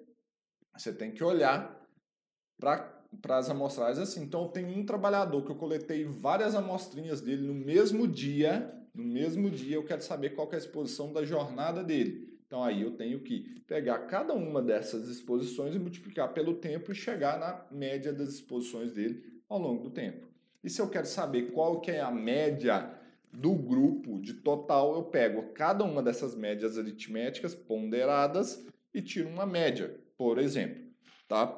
[0.76, 1.80] Você tem que olhar
[2.60, 4.24] para para as amostragens assim.
[4.24, 9.50] Então, tem um trabalhador que eu coletei várias amostrinhas dele no mesmo dia, no mesmo
[9.50, 12.38] dia eu quero saber qual é a exposição da jornada dele.
[12.46, 16.96] Então aí eu tenho que pegar cada uma dessas exposições e multiplicar pelo tempo e
[16.96, 20.28] chegar na média das exposições dele ao longo do tempo.
[20.64, 22.94] E se eu quero saber qual que é a média
[23.32, 29.46] do grupo de total, eu pego cada uma dessas médias aritméticas ponderadas e tiro uma
[29.46, 30.84] média, por exemplo,
[31.28, 31.58] tá?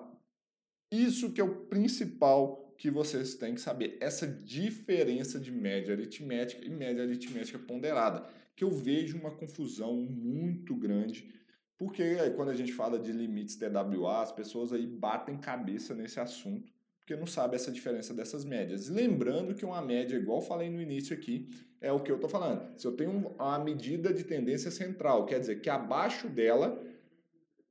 [0.91, 6.65] Isso que é o principal que vocês têm que saber essa diferença de média aritmética
[6.65, 11.33] e média aritmética ponderada, que eu vejo uma confusão muito grande,
[11.77, 16.19] porque aí, quando a gente fala de limites TWA, as pessoas aí batem cabeça nesse
[16.19, 18.89] assunto, porque não sabe essa diferença dessas médias.
[18.89, 21.47] Lembrando que uma média, igual falei no início aqui,
[21.79, 22.77] é o que eu estou falando.
[22.77, 26.83] Se eu tenho uma medida de tendência central, quer dizer que abaixo dela,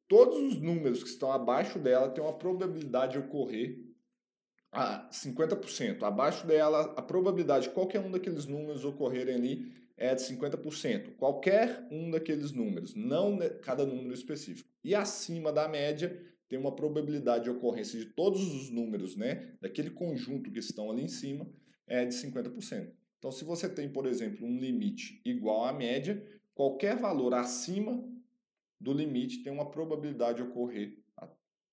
[0.08, 3.91] todos os números que estão abaixo dela têm uma probabilidade de ocorrer
[4.72, 6.02] a 50%.
[6.02, 11.14] Abaixo dela, a probabilidade de qualquer um daqueles números ocorrerem ali é de 50%.
[11.16, 14.68] Qualquer um daqueles números, não cada número específico.
[14.82, 19.90] E acima da média, tem uma probabilidade de ocorrência de todos os números, né, daquele
[19.90, 21.46] conjunto que estão ali em cima,
[21.86, 22.90] é de 50%.
[23.18, 26.22] Então, se você tem, por exemplo, um limite igual à média,
[26.54, 28.02] qualquer valor acima
[28.80, 30.98] do limite tem uma probabilidade de ocorrer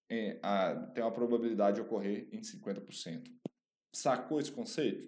[0.10, 3.32] é, a, tem uma probabilidade de ocorrer em 50%.
[3.94, 5.08] Sacou esse conceito?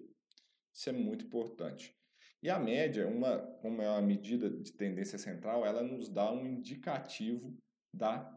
[0.74, 1.96] Isso é muito importante.
[2.44, 6.46] E a média, uma, como é uma medida de tendência central, ela nos dá um
[6.46, 7.56] indicativo
[7.94, 8.36] da,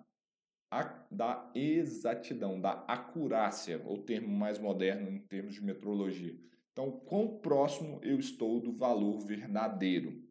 [0.70, 6.38] a, da exatidão, da acurácia, ou termo mais moderno em termos de metrologia.
[6.72, 10.22] Então, quão próximo eu estou do valor verdadeiro.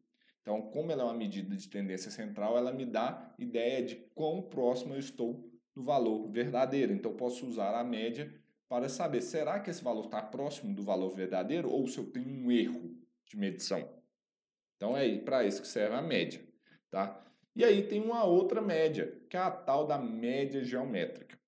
[0.41, 4.41] Então, como ela é uma medida de tendência central, ela me dá ideia de quão
[4.41, 6.93] próximo eu estou do valor verdadeiro.
[6.93, 8.33] Então, posso usar a média
[8.67, 12.27] para saber, será que esse valor está próximo do valor verdadeiro ou se eu tenho
[12.27, 13.87] um erro de medição?
[14.75, 16.43] Então, é para isso que serve a média.
[16.89, 17.23] Tá?
[17.55, 21.39] E aí tem uma outra média, que é a tal da média geométrica.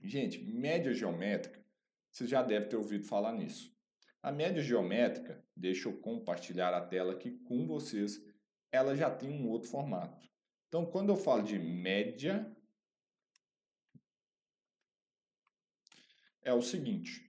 [0.00, 1.64] Gente, média geométrica,
[2.10, 3.74] você já deve ter ouvido falar nisso.
[4.22, 8.22] A média geométrica, deixa eu compartilhar a tela aqui com vocês,
[8.72, 10.28] ela já tem um outro formato.
[10.68, 12.50] Então, quando eu falo de média
[16.44, 17.28] é o seguinte.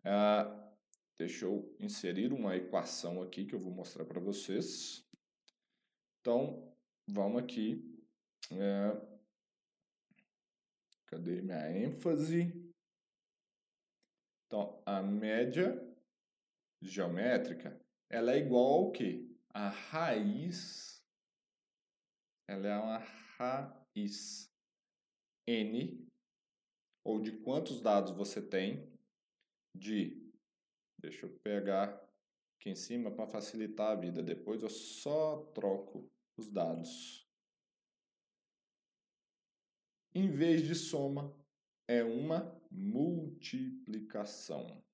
[0.00, 0.72] Uh,
[1.16, 5.04] deixa eu inserir uma equação aqui que eu vou mostrar para vocês.
[6.20, 6.72] Então,
[7.08, 7.82] vamos aqui.
[8.50, 9.20] Uh,
[11.06, 12.52] cadê minha ênfase?
[14.46, 15.80] Então, a média
[16.82, 19.26] geométrica, ela é igual ao quê?
[19.54, 21.02] A raiz,
[22.46, 24.52] ela é uma raiz
[25.46, 26.11] n
[27.04, 28.88] ou de quantos dados você tem
[29.74, 30.22] de.
[30.98, 32.00] Deixa eu pegar
[32.56, 34.22] aqui em cima para facilitar a vida.
[34.22, 37.28] Depois eu só troco os dados.
[40.14, 41.34] Em vez de soma,
[41.88, 44.84] é uma multiplicação.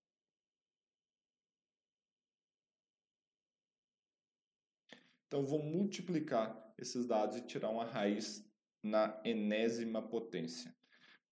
[5.26, 8.48] Então, vou multiplicar esses dados e tirar uma raiz
[8.82, 10.74] na enésima potência.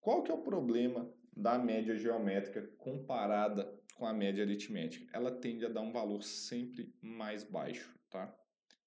[0.07, 5.05] Qual que é o problema da média geométrica comparada com a média aritmética?
[5.13, 8.33] Ela tende a dar um valor sempre mais baixo, tá?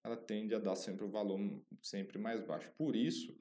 [0.01, 1.37] Ela tende a dar sempre o um valor
[1.81, 2.71] sempre mais baixo.
[2.77, 3.37] Por isso,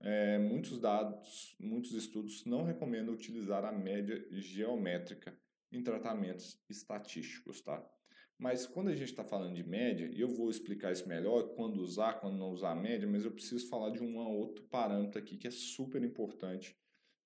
[0.00, 5.32] é, muitos dados, muitos estudos não recomendam utilizar a média geométrica
[5.70, 7.88] em tratamentos estatísticos, tá?
[8.36, 11.76] Mas quando a gente está falando de média, e eu vou explicar isso melhor, quando
[11.82, 15.36] usar, quando não usar a média, mas eu preciso falar de um outro parâmetro aqui
[15.36, 16.76] que é super importante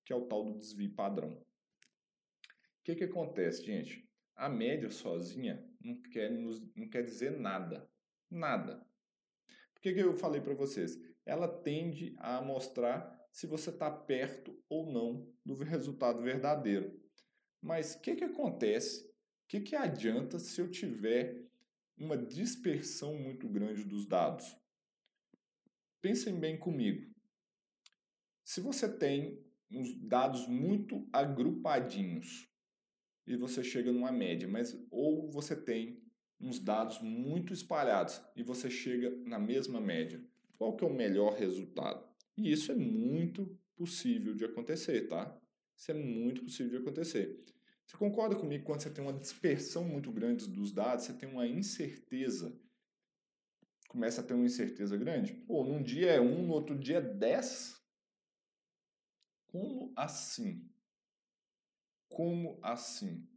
[0.07, 1.31] que é o tal do desvio padrão.
[1.31, 1.43] O
[2.81, 4.09] que, que acontece, gente?
[4.37, 7.85] A média sozinha não quer, nos, não quer dizer nada.
[8.31, 8.87] Nada.
[9.73, 10.97] Por que, que eu falei para vocês?
[11.25, 16.97] Ela tende a mostrar se você está perto ou não do resultado verdadeiro.
[17.61, 19.05] Mas o que, que acontece?
[19.43, 21.45] O que, que adianta se eu tiver
[21.97, 24.55] uma dispersão muito grande dos dados?
[25.99, 27.13] Pensem bem comigo.
[28.45, 32.47] Se você tem uns dados muito agrupadinhos.
[33.25, 36.01] e você chega numa média, mas ou você tem
[36.39, 40.23] uns dados muito espalhados e você chega na mesma média.
[40.57, 42.07] Qual que é o melhor resultado?
[42.37, 45.37] E isso é muito possível de acontecer, tá?
[45.75, 47.43] Isso é muito possível de acontecer.
[47.85, 51.47] Você concorda comigo quando você tem uma dispersão muito grande dos dados, você tem uma
[51.47, 52.59] incerteza,
[53.87, 55.33] começa a ter uma incerteza grande?
[55.33, 57.76] Pô, num dia é um, no outro dia é dez?
[59.57, 60.69] Como assim?
[62.09, 63.27] Como assim?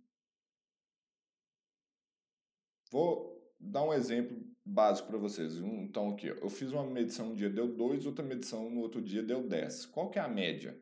[2.91, 5.57] Vou dar um exemplo básico para vocês.
[5.57, 9.23] Então, aqui, eu fiz uma medição um dia deu 2, outra medição no outro dia
[9.23, 9.87] deu 10.
[9.87, 10.79] Qual que é a média?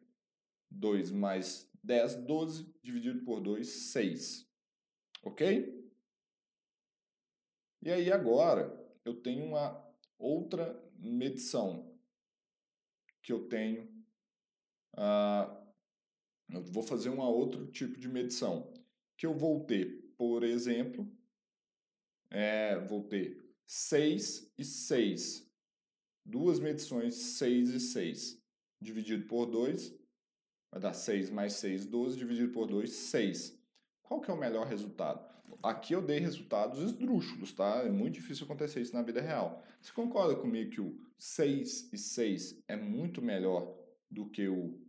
[0.72, 4.45] 2 mais 10, 12, dividido por 2, 6.
[5.22, 5.89] Ok?
[7.80, 9.86] E aí agora eu tenho uma
[10.18, 11.97] outra medição
[13.22, 13.97] que eu tenho.
[14.99, 15.57] Uh,
[16.51, 18.72] eu vou fazer um outro tipo de medição
[19.16, 21.09] que eu vou ter, por exemplo,
[22.30, 25.49] é, vou ter 6 e 6.
[26.24, 28.42] Duas medições, 6 e 6.
[28.80, 29.94] Dividido por 2,
[30.70, 32.16] vai dar 6 mais 6, 12.
[32.16, 33.59] Dividido por 2, 6.
[34.03, 35.26] Qual que é o melhor resultado?
[35.62, 37.82] Aqui eu dei resultados esdrúxulos, tá?
[37.82, 39.62] É muito difícil acontecer isso na vida real.
[39.80, 43.76] Você concorda comigo que o 6 e 6 é muito melhor
[44.11, 44.88] do que o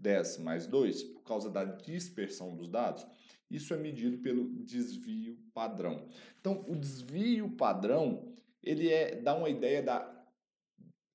[0.00, 3.06] 10 mais 2 por causa da dispersão dos dados?
[3.50, 6.08] Isso é medido pelo desvio padrão.
[6.40, 8.32] Então, o desvio padrão,
[8.62, 10.20] ele é dá uma ideia da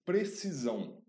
[0.03, 1.01] precisão.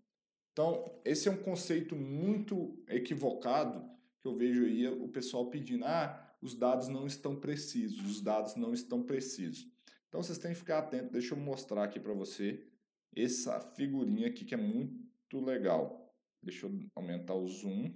[0.53, 3.87] Então, esse é um conceito muito equivocado
[4.21, 8.55] que eu vejo aí o pessoal pedindo: "Ah, os dados não estão precisos, os dados
[8.55, 9.67] não estão precisos".
[10.07, 11.11] Então, vocês têm que ficar atentos.
[11.11, 12.65] Deixa eu mostrar aqui para você
[13.15, 16.06] essa figurinha aqui que é muito legal.
[16.41, 17.93] Deixa eu aumentar o zoom.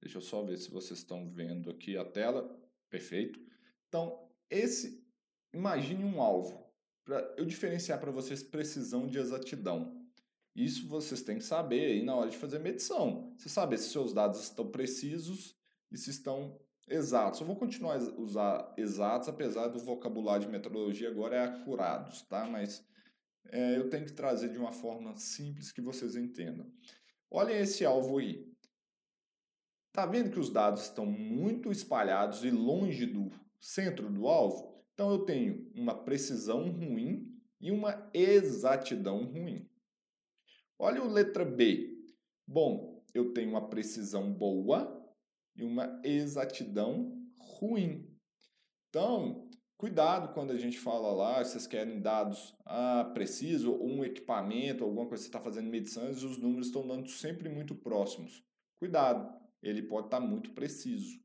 [0.00, 2.56] Deixa eu só ver se vocês estão vendo aqui a tela.
[2.88, 3.40] Perfeito.
[3.88, 5.04] Então, esse,
[5.52, 6.66] imagine um alvo.
[7.04, 10.06] Para eu diferenciar para vocês precisão de exatidão.
[10.54, 13.34] Isso vocês têm que saber aí na hora de fazer medição.
[13.36, 15.56] Você saber se seus dados estão precisos
[15.90, 16.58] e se estão
[16.88, 17.40] exatos.
[17.40, 22.46] Eu vou continuar a usar exatos, apesar do vocabulário de metodologia agora é acurados, tá?
[22.46, 22.84] Mas
[23.50, 26.70] é, eu tenho que trazer de uma forma simples que vocês entendam.
[27.30, 28.46] Olhem esse alvo aí.
[29.88, 33.30] Está vendo que os dados estão muito espalhados e longe do
[33.60, 34.84] centro do alvo?
[34.94, 37.26] Então eu tenho uma precisão ruim
[37.60, 39.68] e uma exatidão ruim.
[40.78, 41.96] Olha o letra B.
[42.46, 44.96] Bom, eu tenho uma precisão boa
[45.56, 48.08] e uma exatidão ruim.
[48.88, 49.47] Então,
[49.78, 55.06] cuidado quando a gente fala lá, vocês querem dados ah, precisos, ou um equipamento, alguma
[55.06, 58.44] coisa que você está fazendo medições, e os números estão dando sempre muito próximos.
[58.76, 61.20] Cuidado, ele pode estar tá muito preciso,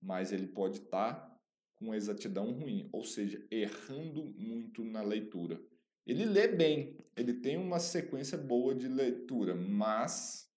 [0.00, 1.38] mas ele pode estar tá
[1.74, 5.60] com exatidão ruim, ou seja, errando muito na leitura.
[6.06, 10.48] Ele lê bem, ele tem uma sequência boa de leitura, mas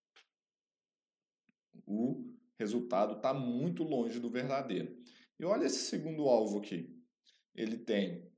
[1.86, 4.96] o resultado está muito longe do verdadeiro.
[5.40, 6.97] E olha esse segundo alvo aqui.
[7.58, 8.32] Ele tem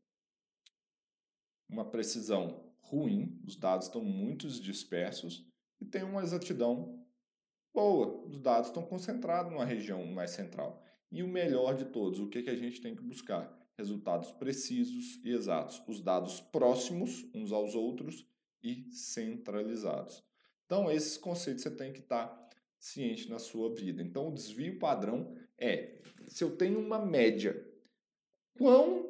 [1.70, 5.46] uma precisão ruim, os dados estão muito dispersos,
[5.80, 7.06] e tem uma exatidão
[7.74, 8.26] boa.
[8.26, 10.84] Os dados estão concentrados numa região mais central.
[11.12, 13.56] E o melhor de todos, o que, que a gente tem que buscar?
[13.78, 15.82] Resultados precisos e exatos.
[15.88, 18.28] Os dados próximos uns aos outros
[18.62, 20.24] e centralizados.
[20.66, 24.02] Então, esses conceitos você tem que estar tá ciente na sua vida.
[24.02, 27.66] Então, o desvio padrão é se eu tenho uma média,
[28.58, 29.09] quão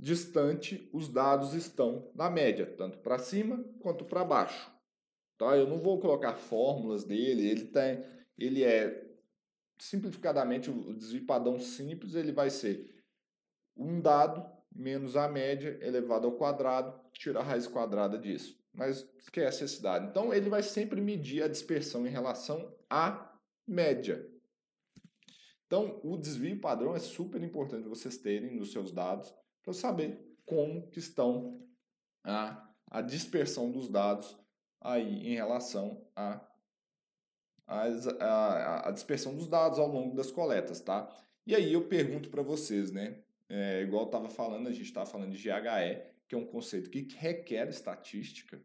[0.00, 4.72] distante os dados estão na média, tanto para cima quanto para baixo.
[5.36, 5.56] Tá?
[5.56, 8.02] Eu não vou colocar fórmulas dele, ele tem,
[8.38, 9.06] ele é
[9.78, 13.04] simplificadamente o desvio padrão simples, ele vai ser
[13.76, 14.44] um dado
[14.74, 18.58] menos a média elevado ao quadrado, tirar a raiz quadrada disso.
[18.72, 20.08] Mas esquece esse dado.
[20.08, 23.36] Então ele vai sempre medir a dispersão em relação à
[23.66, 24.26] média.
[25.66, 30.88] Então o desvio padrão é super importante vocês terem nos seus dados para saber como
[30.88, 31.60] que estão
[32.24, 34.36] a, a dispersão dos dados
[34.80, 36.46] aí em relação à
[37.66, 37.84] a,
[38.18, 41.08] a, a, dispersão dos dados ao longo das coletas, tá?
[41.46, 43.22] E aí eu pergunto para vocês, né?
[43.48, 47.06] É, igual estava falando, a gente estava falando de GHE, que é um conceito que
[47.16, 48.60] requer estatística,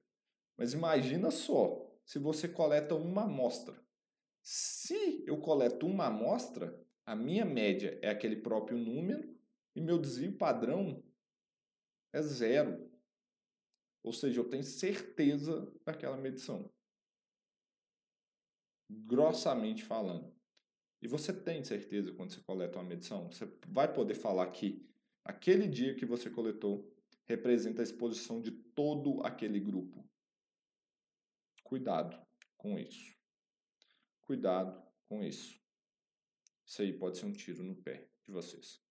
[0.57, 3.75] mas imagina só, se você coleta uma amostra.
[4.41, 9.34] Se eu coleto uma amostra, a minha média é aquele próprio número
[9.75, 11.03] e meu desvio padrão
[12.13, 12.89] é zero.
[14.01, 16.71] Ou seja, eu tenho certeza daquela medição.
[18.89, 20.33] Grossamente falando.
[21.01, 23.31] E você tem certeza quando você coleta uma medição?
[23.31, 24.87] Você vai poder falar que
[25.23, 26.89] aquele dia que você coletou
[27.25, 30.07] representa a exposição de todo aquele grupo.
[31.63, 32.23] Cuidado
[32.55, 33.13] com isso.
[34.21, 35.59] Cuidado com isso.
[36.65, 38.84] Isso aí pode ser um tiro no pé de vocês.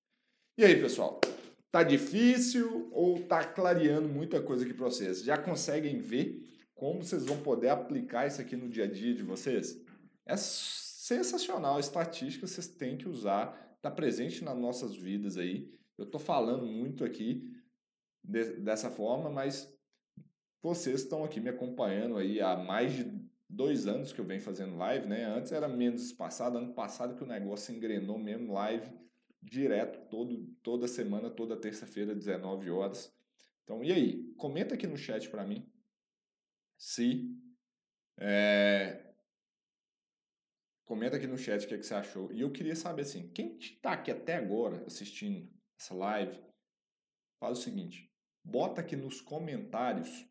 [0.56, 1.20] E aí, pessoal?
[1.72, 5.24] Tá difícil ou tá clareando muita coisa aqui para vocês?
[5.24, 9.24] Já conseguem ver como vocês vão poder aplicar isso aqui no dia a dia de
[9.24, 9.76] vocês?
[10.24, 11.76] É sensacional.
[11.76, 15.68] A estatística vocês têm que usar, tá presente nas nossas vidas aí.
[15.98, 17.52] Eu tô falando muito aqui
[18.22, 19.68] de, dessa forma, mas
[20.62, 24.76] vocês estão aqui me acompanhando aí há mais de dois anos que eu venho fazendo
[24.76, 25.24] live, né?
[25.24, 29.02] Antes era menos espaçado, ano passado que o negócio engrenou mesmo live
[29.44, 33.14] direto, todo, toda semana, toda terça-feira, 19 horas.
[33.62, 34.34] Então, e aí?
[34.36, 35.70] Comenta aqui no chat para mim
[36.76, 37.30] se.
[38.16, 39.12] É,
[40.84, 42.32] comenta aqui no chat o que, é que você achou.
[42.32, 46.42] E eu queria saber assim: quem está aqui até agora assistindo essa live,
[47.38, 48.10] faz o seguinte:
[48.42, 50.26] bota aqui nos comentários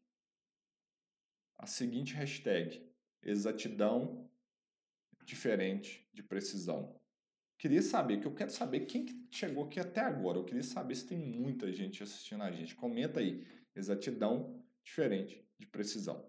[1.58, 2.92] a seguinte hashtag:
[3.22, 4.30] exatidão
[5.24, 7.00] diferente de precisão.
[7.58, 10.38] Queria saber, que eu quero saber quem que chegou aqui até agora.
[10.38, 12.76] Eu queria saber se tem muita gente assistindo a gente.
[12.76, 13.46] Comenta aí,
[13.76, 16.26] exatidão diferente de precisão.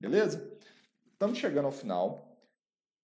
[0.00, 0.58] Beleza?
[1.12, 2.32] Estamos chegando ao final.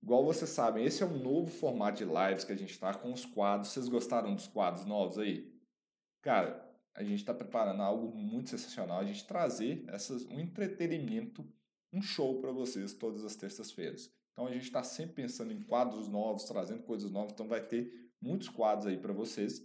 [0.03, 3.13] Igual vocês sabem, esse é um novo formato de lives que a gente está com
[3.13, 3.71] os quadros.
[3.73, 5.53] Vocês gostaram dos quadros novos aí?
[6.23, 8.99] Cara, a gente está preparando algo muito sensacional.
[8.99, 11.47] A gente trazer essas, um entretenimento,
[11.93, 14.13] um show para vocês todas as terças-feiras.
[14.39, 18.09] Então a gente está sempre pensando em quadros novos, trazendo coisas novas, então vai ter
[18.21, 19.61] muitos quadros aí para vocês.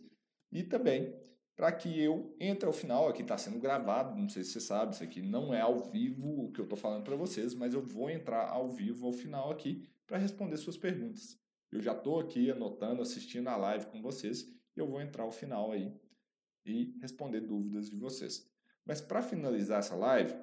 [0.52, 1.16] E também
[1.56, 4.96] para que eu entre ao final, aqui está sendo gravado, não sei se você sabe,
[4.96, 7.84] isso aqui não é ao vivo o que eu estou falando para vocês, mas eu
[7.84, 11.40] vou entrar ao vivo ao final aqui para responder suas perguntas.
[11.72, 14.42] Eu já estou aqui anotando, assistindo a live com vocês
[14.76, 15.96] e eu vou entrar ao final aí
[16.66, 18.52] e responder dúvidas de vocês.
[18.84, 20.34] Mas para finalizar essa live,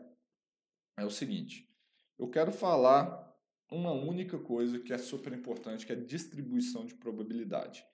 [0.96, 1.68] é o seguinte:
[2.16, 3.28] eu quero falar
[3.70, 7.84] uma única coisa que é super importante, que é distribuição de probabilidade.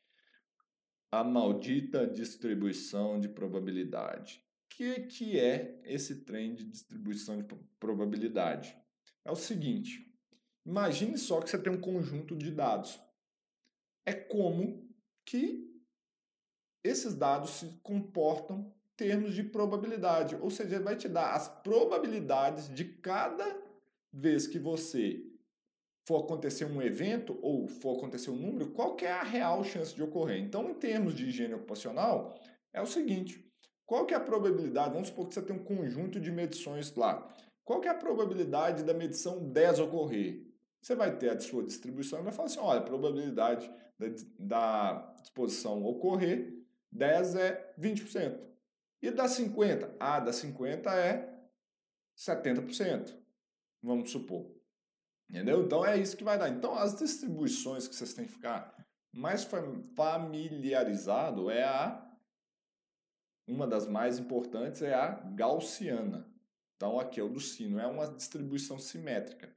[1.12, 4.43] A maldita distribuição de probabilidade.
[4.64, 7.45] O que, que é esse trem de distribuição de
[7.79, 8.77] probabilidade?
[9.24, 10.12] É o seguinte:
[10.64, 13.01] imagine só que você tem um conjunto de dados.
[14.05, 14.89] É como
[15.24, 15.66] que
[16.83, 22.72] esses dados se comportam em termos de probabilidade, ou seja, vai te dar as probabilidades
[22.72, 23.45] de cada
[24.12, 25.26] vez que você
[26.07, 30.02] for acontecer um evento ou for acontecer um número, qual é a real chance de
[30.02, 30.40] ocorrer?
[30.40, 32.38] Então, em termos de higiene ocupacional,
[32.72, 33.44] é o seguinte,
[33.84, 37.28] qual que é a probabilidade, vamos supor que você tem um conjunto de medições lá,
[37.64, 40.46] qual que é a probabilidade da medição 10 ocorrer?
[40.80, 44.07] Você vai ter a sua distribuição e vai falar assim, olha, a probabilidade da,
[44.38, 46.54] da disposição ocorrer,
[46.92, 48.38] 10 é 20%.
[49.02, 49.96] E da 50?
[49.98, 51.36] Ah, da 50 é
[52.16, 53.12] 70%,
[53.82, 54.55] vamos supor.
[55.29, 55.64] Entendeu?
[55.64, 56.49] Então é isso que vai dar.
[56.49, 58.74] Então as distribuições que vocês têm que ficar
[59.12, 59.49] mais
[59.97, 62.03] familiarizado é a
[63.47, 66.29] uma das mais importantes é a gaussiana.
[66.77, 69.55] Então aqui é o do sino, é uma distribuição simétrica.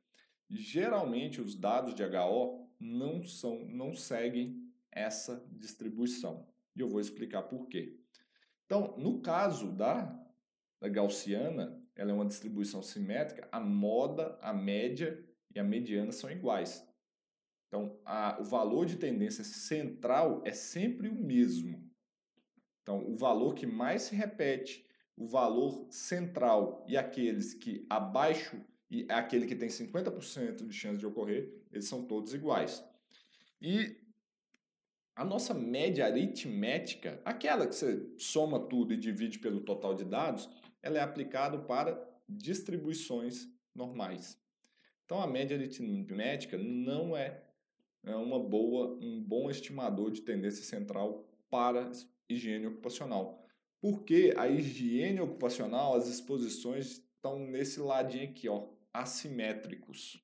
[0.50, 6.48] Geralmente os dados de HO não são não seguem essa distribuição.
[6.76, 8.00] E eu vou explicar por quê.
[8.66, 10.16] Então, no caso da,
[10.80, 15.24] da gaussiana, ela é uma distribuição simétrica, a moda, a média
[15.60, 16.88] e a mediana são iguais.
[17.68, 21.88] Então, a, o valor de tendência central é sempre o mesmo.
[22.82, 24.86] Então, o valor que mais se repete,
[25.16, 31.06] o valor central e aqueles que abaixo e aquele que tem 50% de chance de
[31.06, 32.84] ocorrer, eles são todos iguais.
[33.62, 33.98] E
[35.16, 40.50] a nossa média aritmética, aquela que você soma tudo e divide pelo total de dados,
[40.82, 44.39] ela é aplicada para distribuições normais.
[45.10, 47.44] Então a média aritmética não é,
[48.06, 51.92] é uma boa, um bom estimador de tendência central para
[52.30, 53.44] higiene ocupacional.
[53.82, 60.24] Porque a higiene ocupacional, as exposições estão nesse ladinho aqui, ó, assimétricos.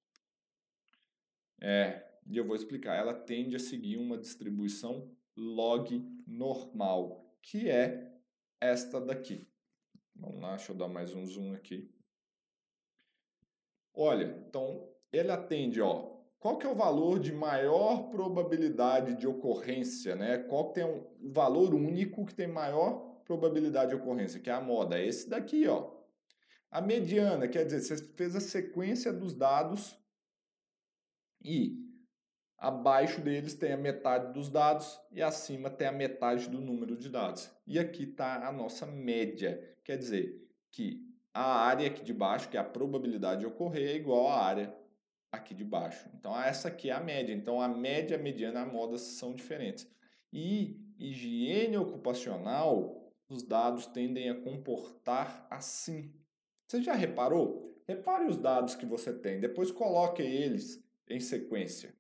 [1.60, 2.94] É, e eu vou explicar.
[2.94, 8.14] Ela tende a seguir uma distribuição log normal, que é
[8.62, 9.48] esta daqui.
[10.16, 11.95] Vamos lá, deixa eu dar mais um zoom aqui.
[13.96, 20.16] Olha, então ele atende, ó, qual que é o valor de maior probabilidade de ocorrência,
[20.16, 20.38] né?
[20.38, 24.62] Qual que tem um valor único que tem maior probabilidade de ocorrência, que é a
[24.62, 25.96] moda, é esse daqui, ó.
[26.70, 29.98] A mediana, quer dizer, você fez a sequência dos dados
[31.42, 31.86] e
[32.58, 37.10] Abaixo deles tem a metade dos dados e acima tem a metade do número de
[37.10, 37.52] dados.
[37.68, 41.00] E aqui está a nossa média, quer dizer que
[41.36, 44.74] a área aqui de baixo, que é a probabilidade de ocorrer, é igual à área
[45.30, 46.10] aqui de baixo.
[46.14, 47.34] Então, essa aqui é a média.
[47.34, 49.86] Então, a média, a mediana a moda são diferentes.
[50.32, 56.14] E higiene ocupacional, os dados tendem a comportar assim.
[56.66, 57.84] Você já reparou?
[57.86, 61.94] Repare os dados que você tem, depois coloque eles em sequência.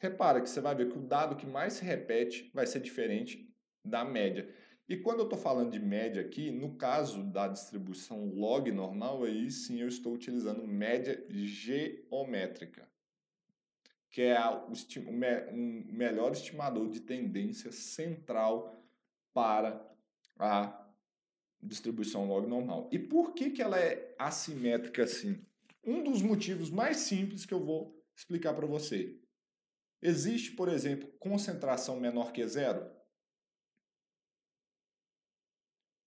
[0.00, 3.52] Repara que você vai ver que o dado que mais se repete vai ser diferente
[3.84, 4.48] da média.
[4.88, 9.50] E quando eu estou falando de média aqui, no caso da distribuição log normal, aí
[9.50, 12.88] sim eu estou utilizando média geométrica,
[14.08, 14.72] que é o,
[15.52, 18.80] um melhor estimador de tendência central
[19.34, 19.84] para
[20.38, 20.86] a
[21.60, 22.88] distribuição log normal.
[22.92, 25.44] E por que, que ela é assimétrica assim?
[25.84, 29.18] Um dos motivos mais simples que eu vou explicar para você.
[30.00, 32.95] Existe, por exemplo, concentração menor que zero?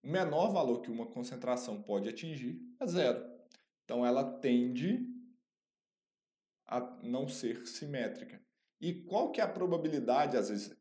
[0.04, 3.24] O menor valor que uma concentração pode atingir é zero.
[3.84, 5.06] Então ela tende
[6.66, 8.42] a não ser simétrica.
[8.80, 10.78] E qual que é a probabilidade, às vezes,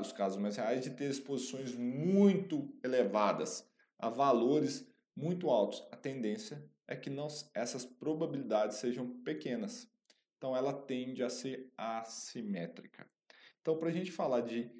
[0.00, 5.86] os casos mais reais, de ter exposições muito elevadas a valores muito altos?
[5.90, 9.90] A tendência é que não, essas probabilidades sejam pequenas.
[10.36, 13.10] Então ela tende a ser assimétrica.
[13.60, 14.70] Então, para a gente falar de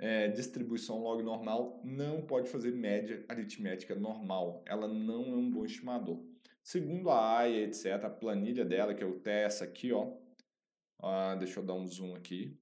[0.00, 4.64] é, distribuição log normal, não pode fazer média aritmética normal.
[4.66, 6.24] Ela não é um bom estimador.
[6.62, 10.10] Segundo a AIA, etc., a planilha dela, que é o TESS aqui, ó,
[11.00, 12.58] ah, deixa eu dar um zoom aqui,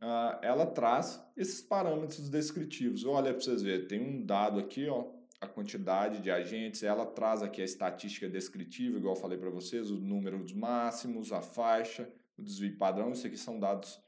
[0.00, 3.06] ah, ela traz esses parâmetros descritivos.
[3.06, 7.42] Olha para vocês verem, tem um dado aqui, ó, a quantidade de agentes, ela traz
[7.42, 12.10] aqui a estatística descritiva, igual eu falei para vocês, o número dos máximos, a faixa,
[12.36, 13.98] o desvio padrão, isso aqui são dados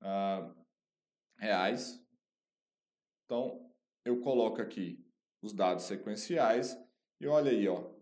[0.00, 0.50] ah,
[1.38, 2.02] reais.
[3.24, 3.72] Então,
[4.04, 5.04] eu coloco aqui
[5.42, 6.76] os dados sequenciais
[7.20, 7.92] e olha aí, ó,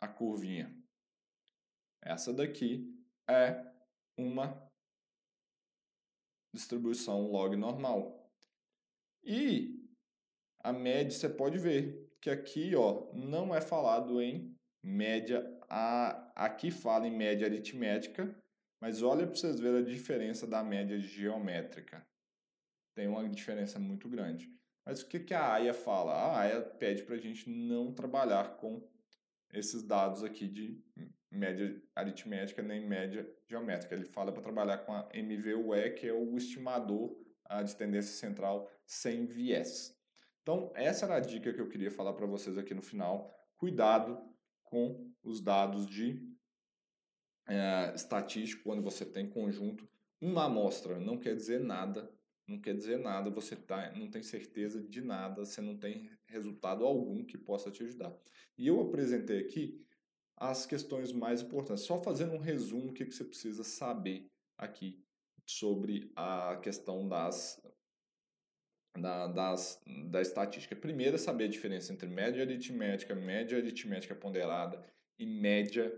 [0.00, 0.74] a curvinha.
[2.02, 2.94] Essa daqui
[3.28, 3.64] é
[4.16, 4.70] uma
[6.54, 8.30] distribuição log normal.
[9.22, 9.78] E
[10.60, 16.70] a média, você pode ver que aqui ó, não é falado em média, a, aqui
[16.70, 18.34] fala em média aritmética,
[18.80, 22.06] mas olha para vocês verem a diferença da média geométrica.
[22.94, 24.52] Tem uma diferença muito grande.
[24.84, 26.12] Mas o que, que a AIA fala?
[26.12, 28.82] A AIA pede para a gente não trabalhar com
[29.52, 30.82] esses dados aqui de
[31.30, 33.94] média aritmética nem média geométrica.
[33.94, 37.16] Ele fala para trabalhar com a MVUE, que é o estimador
[37.64, 39.96] de tendência central sem viés.
[40.42, 43.34] Então, essa era a dica que eu queria falar para vocês aqui no final.
[43.56, 44.18] Cuidado
[44.64, 46.27] com os dados de
[47.48, 49.88] é, estatístico quando você tem conjunto.
[50.20, 52.12] Uma amostra não quer dizer nada,
[52.46, 56.84] não quer dizer nada, você tá, não tem certeza de nada, você não tem resultado
[56.84, 58.14] algum que possa te ajudar.
[58.56, 59.84] E eu apresentei aqui
[60.36, 65.02] as questões mais importantes, só fazendo um resumo o que, que você precisa saber aqui
[65.44, 67.60] sobre a questão das,
[68.96, 69.80] da, das,
[70.10, 70.76] da estatística.
[70.76, 74.84] Primeiro é saber a diferença entre média aritmética, média aritmética ponderada
[75.18, 75.92] e média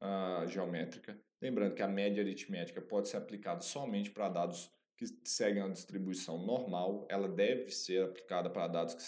[0.00, 1.18] uh, geométrica.
[1.40, 6.38] Lembrando que a média aritmética pode ser aplicada somente para dados que seguem a distribuição
[6.38, 9.02] normal, ela deve ser aplicada para dados que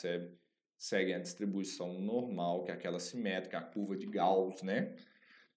[0.76, 4.94] seguem, a distribuição normal, que é aquela simétrica, a curva de Gauss, né?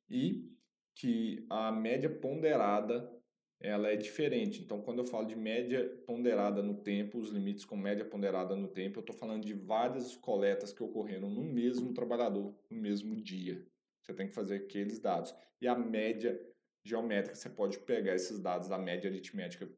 [0.10, 0.50] E
[0.96, 3.12] que a média ponderada
[3.60, 4.62] ela é diferente.
[4.62, 8.68] Então, quando eu falo de média ponderada no tempo, os limites com média ponderada no
[8.68, 13.64] tempo, eu estou falando de várias coletas que ocorreram no mesmo trabalhador, no mesmo dia.
[14.02, 15.34] Você tem que fazer aqueles dados.
[15.60, 16.40] E a média
[16.84, 19.70] geométrica, você pode pegar esses dados da média aritmética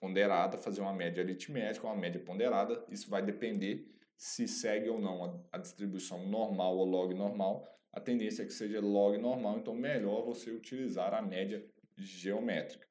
[0.00, 2.84] ponderada, fazer uma média aritmética, uma média ponderada.
[2.90, 7.66] Isso vai depender se segue ou não a, distribuição normal ou log normal.
[7.92, 11.64] A tendência é que seja log normal, então melhor você utilizar a média
[11.96, 12.86] geométrica.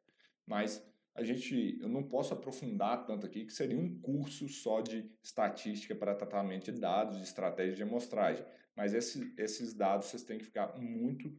[0.46, 0.84] Mas
[1.14, 5.96] a gente, eu não posso aprofundar tanto aqui, que seria um curso só de estatística
[5.96, 8.46] para tratamento de dados, de estratégia de amostragem.
[8.76, 11.34] Mas esse, esses dados vocês têm que ficar muito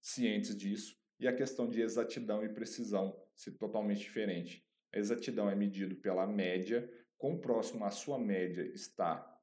[0.00, 0.96] cientes disso.
[1.20, 4.64] E a questão de exatidão e precisão ser totalmente diferente.
[4.92, 9.38] A exatidão é medido pela média, quão próximo à sua média está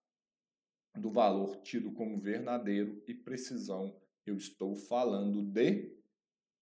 [0.99, 5.93] do valor tido como verdadeiro e precisão, eu estou falando de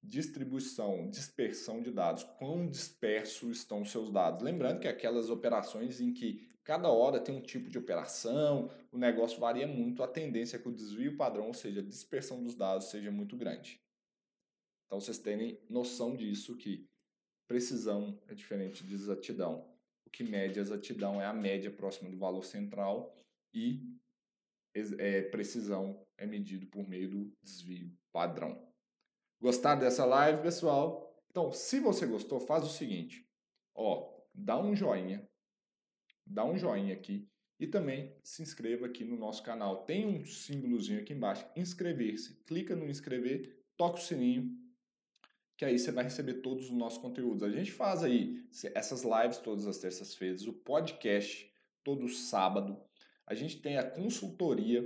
[0.02, 2.24] distribuição, dispersão de dados.
[2.38, 4.44] Quão dispersos estão seus dados?
[4.44, 9.40] Lembrando que aquelas operações em que cada hora tem um tipo de operação, o negócio
[9.40, 12.88] varia muito, a tendência é que o desvio padrão, ou seja, a dispersão dos dados,
[12.88, 13.82] seja muito grande.
[14.86, 16.88] Então vocês terem noção disso que
[17.48, 19.68] precisão é diferente de exatidão.
[20.06, 23.16] O que mede exatidão é a média próxima do valor central
[23.54, 23.82] e
[24.98, 28.68] é, precisão é medido por meio do desvio padrão.
[29.42, 31.14] Gostaram dessa live, pessoal?
[31.30, 33.28] Então, se você gostou, faz o seguinte,
[33.76, 35.28] ó, dá um joinha,
[36.26, 37.28] dá um joinha aqui
[37.60, 39.86] e também se inscreva aqui no nosso canal.
[39.86, 42.36] Tem um símbolozinho aqui embaixo, inscrever-se.
[42.46, 44.52] Clica no inscrever, toca o sininho,
[45.58, 47.44] que aí você vai receber todos os nossos conteúdos.
[47.44, 48.44] A gente faz aí
[48.74, 51.52] essas lives todas as terças-feiras, o podcast
[51.84, 52.82] todo sábado.
[53.26, 54.84] A gente tem a consultoria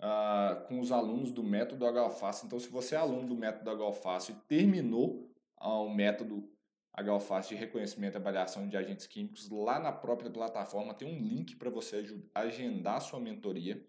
[0.00, 2.44] uh, com os alunos do método HFAS.
[2.44, 6.50] Então, se você é aluno do método HFAS e terminou uh, o método
[6.96, 11.56] HFAS de reconhecimento e avaliação de agentes químicos, lá na própria plataforma tem um link
[11.56, 13.84] para você agendar sua mentoria.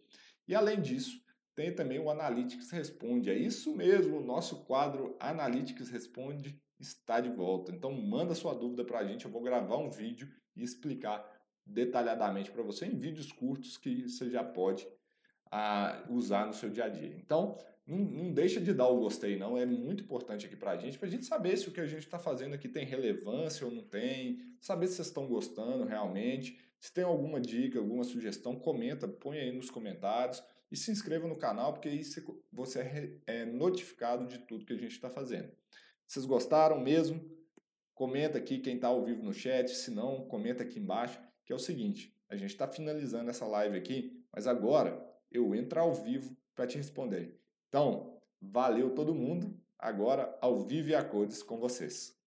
[0.47, 1.21] E além disso,
[1.55, 3.29] tem também o Analytics Responde.
[3.29, 7.71] É isso mesmo, o nosso quadro Analytics Responde está de volta.
[7.71, 11.25] Então manda sua dúvida para a gente, eu vou gravar um vídeo e explicar
[11.65, 14.87] detalhadamente para você em vídeos curtos que você já pode
[15.51, 17.15] ah, usar no seu dia a dia.
[17.17, 17.57] Então,
[17.91, 19.57] não, não, deixa de dar o gostei, não.
[19.57, 21.85] É muito importante aqui para a gente, para a gente saber se o que a
[21.85, 26.57] gente está fazendo aqui tem relevância ou não tem, saber se vocês estão gostando realmente.
[26.79, 31.35] Se tem alguma dica, alguma sugestão, comenta, põe aí nos comentários e se inscreva no
[31.35, 32.01] canal, porque aí
[32.51, 35.51] você é notificado de tudo que a gente está fazendo.
[36.07, 37.21] Vocês gostaram mesmo?
[37.93, 41.55] Comenta aqui quem está ao vivo no chat, se não, comenta aqui embaixo, que é
[41.55, 46.35] o seguinte, a gente está finalizando essa live aqui, mas agora eu entro ao vivo
[46.55, 47.40] para te responder.
[47.71, 52.20] Então, valeu todo mundo, agora ao vivo e a cores com vocês.